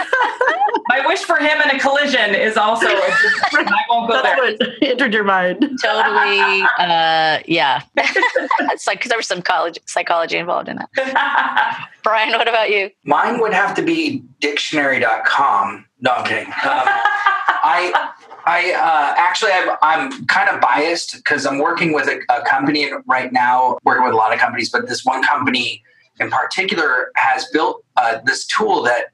[0.69, 0.79] Okay.
[0.89, 2.87] My wish for him in a collision is also.
[2.87, 4.69] I won't go That's there.
[4.69, 5.59] what entered your mind.
[5.83, 12.31] totally uh yeah it's like because there was some college psychology involved in that bryan
[12.37, 15.85] what about you Mine would have to be dictionary.com.
[16.01, 16.47] No, I'm kidding.
[16.47, 16.53] Um,
[17.61, 18.09] I
[18.45, 22.89] I uh, actually I've, I'm kind of biased because I'm working with a, a company
[23.05, 25.83] right now, working with a lot of companies, but this one company
[26.19, 29.07] in particular has built uh, this tool that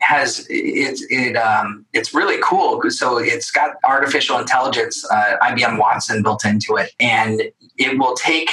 [0.00, 2.80] has it's it um, it's really cool.
[2.90, 7.42] So it's got artificial intelligence, uh, IBM Watson built into it, and
[7.76, 8.50] it will take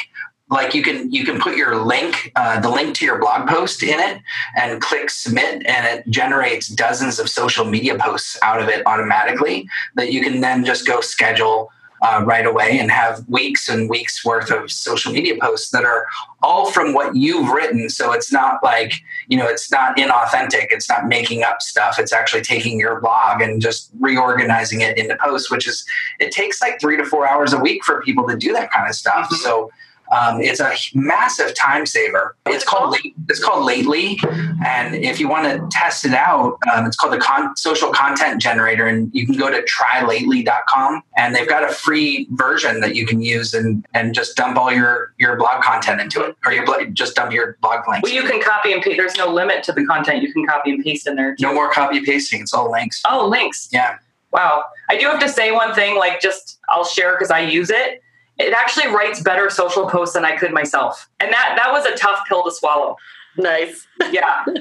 [0.49, 3.83] like you can you can put your link uh, the link to your blog post
[3.83, 4.21] in it
[4.55, 9.67] and click submit and it generates dozens of social media posts out of it automatically
[9.95, 11.71] that you can then just go schedule
[12.05, 16.05] uh, right away and have weeks and weeks worth of social media posts that are
[16.43, 17.89] all from what you've written.
[17.89, 18.93] So it's not like
[19.27, 20.67] you know it's not inauthentic.
[20.69, 21.97] It's not making up stuff.
[21.97, 25.85] It's actually taking your blog and just reorganizing it into posts which is
[26.19, 28.87] it takes like three to four hours a week for people to do that kind
[28.89, 29.29] of stuff.
[29.29, 29.35] Mhm.
[29.37, 29.71] so
[30.11, 32.35] um, it's a massive time saver.
[32.45, 32.95] It's called
[33.29, 34.19] it's called Lately,
[34.65, 38.41] and if you want to test it out, um, it's called the con- Social Content
[38.41, 43.05] Generator, and you can go to trylately.com, and they've got a free version that you
[43.05, 46.65] can use and and just dump all your your blog content into it, or your
[46.91, 48.03] just dump your blog links.
[48.03, 48.97] well, you can copy and paste.
[48.97, 51.35] There's no limit to the content you can copy and paste in there.
[51.39, 53.01] no more copy pasting; it's all links.
[53.07, 53.69] Oh, links.
[53.71, 53.97] Yeah.
[54.31, 54.65] Wow.
[54.89, 58.01] I do have to say one thing, like just I'll share because I use it.
[58.37, 61.09] It actually writes better social posts than I could myself.
[61.19, 62.97] And that that was a tough pill to swallow.
[63.37, 63.87] Nice.
[64.11, 64.45] Yeah.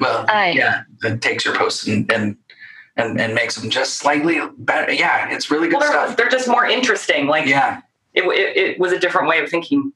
[0.00, 2.36] Well, I- yeah, it takes your posts and and
[2.96, 4.92] and, and makes them just slightly better.
[4.92, 6.16] Yeah, it's really good well, they're, stuff.
[6.16, 7.26] they're just more interesting.
[7.26, 7.82] Like Yeah,
[8.12, 9.92] it, it, it was a different way of thinking.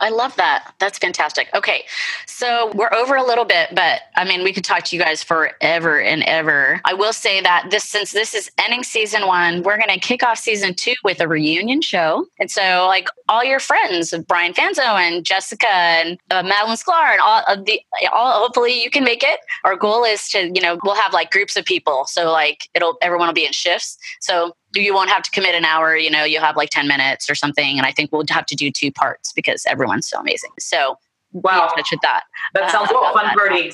[0.00, 0.72] I love that.
[0.78, 1.48] That's fantastic.
[1.54, 1.84] Okay.
[2.26, 5.22] So we're over a little bit, but I mean, we could talk to you guys
[5.22, 6.80] forever and ever.
[6.86, 10.22] I will say that this, since this is ending season one, we're going to kick
[10.22, 12.26] off season two with a reunion show.
[12.38, 17.20] And so, like, all your friends, Brian Fanzo and Jessica and uh, Madalyn Sklar and
[17.20, 19.40] all of the, all, hopefully you can make it.
[19.64, 22.06] Our goal is to, you know, we'll have like groups of people.
[22.06, 23.98] So, like, it'll, everyone will be in shifts.
[24.20, 27.28] So, you won't have to commit an hour, you know, you'll have like 10 minutes
[27.30, 27.78] or something.
[27.78, 30.50] And I think we'll have to do two parts because everyone's so amazing.
[30.58, 30.98] So
[31.32, 31.68] Wow.
[31.76, 32.24] touch with that.
[32.54, 33.72] That um, sounds like a fun party.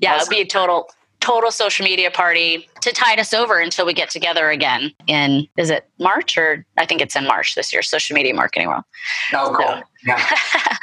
[0.00, 0.88] Yeah, it'll be a total,
[1.20, 5.70] total social media party to tide us over until we get together again in, is
[5.70, 8.84] it March or I think it's in March this year, social media marketing world.
[9.34, 9.66] oh cool.
[9.66, 10.16] So- Yeah.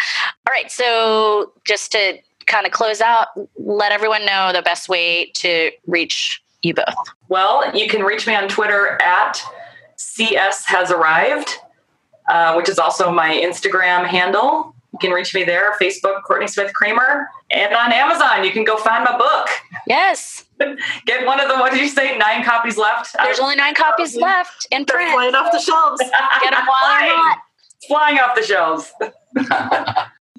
[0.48, 0.72] All right.
[0.72, 6.42] So just to kind of close out, let everyone know the best way to reach
[6.64, 6.86] you both.
[7.30, 9.42] Well, you can reach me on Twitter at
[9.98, 11.50] CS has arrived,
[12.30, 14.76] uh, which is also my Instagram handle.
[14.94, 18.44] You can reach me there, Facebook, Courtney Smith Kramer, and on Amazon.
[18.44, 19.48] You can go find my book.
[19.88, 20.46] Yes.
[21.06, 23.16] Get one of the, what did you say, nine copies left?
[23.18, 25.12] There's only nine copies left in They're print.
[25.14, 26.00] flying off the shelves.
[26.00, 27.40] Get them while they're hot.
[27.88, 28.92] Flying off the shelves.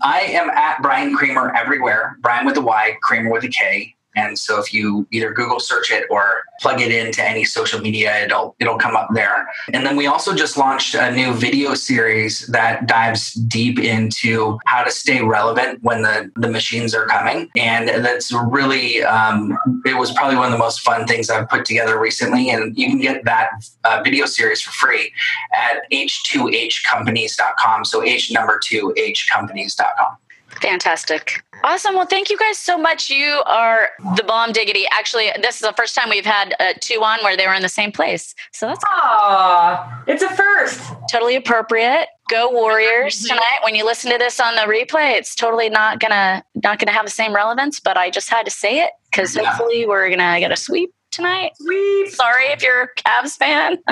[0.05, 2.16] I am at Bryan Kramer everywhere.
[2.20, 3.95] Bryan with a Y, Kramer with a K.
[4.14, 8.24] And so if you either Google search it or plug it into any social media,
[8.24, 9.48] it'll it'll come up there.
[9.72, 14.84] And then we also just launched a new video series that dives deep into how
[14.84, 17.50] to stay relevant when the, the machines are coming.
[17.56, 21.64] And that's really um, it was probably one of the most fun things I've put
[21.64, 22.50] together recently.
[22.50, 23.50] And you can get that
[23.84, 25.12] uh, video series for free
[25.54, 27.84] at h2hcompanies.com.
[27.84, 30.16] So h number two hcompanies.com.
[30.62, 31.42] Fantastic.
[31.64, 31.94] Awesome.
[31.94, 33.08] Well, thank you guys so much.
[33.10, 34.84] You are the bomb diggity.
[34.90, 37.62] Actually, this is the first time we've had uh, two on where they were in
[37.62, 38.34] the same place.
[38.52, 40.80] So that's Aw, it's a first.
[41.10, 42.08] totally appropriate.
[42.30, 43.58] Go Warriors tonight.
[43.62, 47.04] When you listen to this on the replay, it's totally not gonna not gonna have
[47.04, 49.44] the same relevance, but I just had to say it because Yeah.
[49.44, 51.52] hopefully we're gonna get a sweep tonight.
[51.60, 52.08] Sweet.
[52.12, 53.76] Sorry if you're a Cavs fan,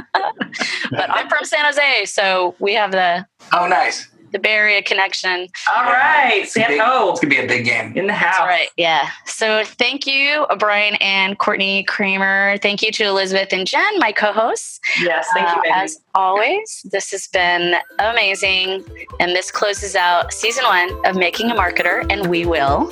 [0.91, 4.09] but I'm from San Jose, so we have the Oh, nice.
[4.33, 5.49] The Bay Area connection.
[5.75, 7.93] All right, It's gonna be- It's gonna be a big game.
[7.97, 8.39] in the house.
[8.41, 8.69] Right.
[8.77, 9.09] Yeah.
[9.25, 12.57] So thank you, Bryan and Courtney Kramer.
[12.59, 14.81] Thank you to Elizabeth and Jen, my co-hosts.
[15.03, 18.85] Yes, thank you, Uh, as always, this has been amazing.
[19.19, 22.91] And this closes out season one of Making a Marketer, and we will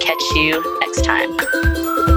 [0.00, 2.11] catch you next time.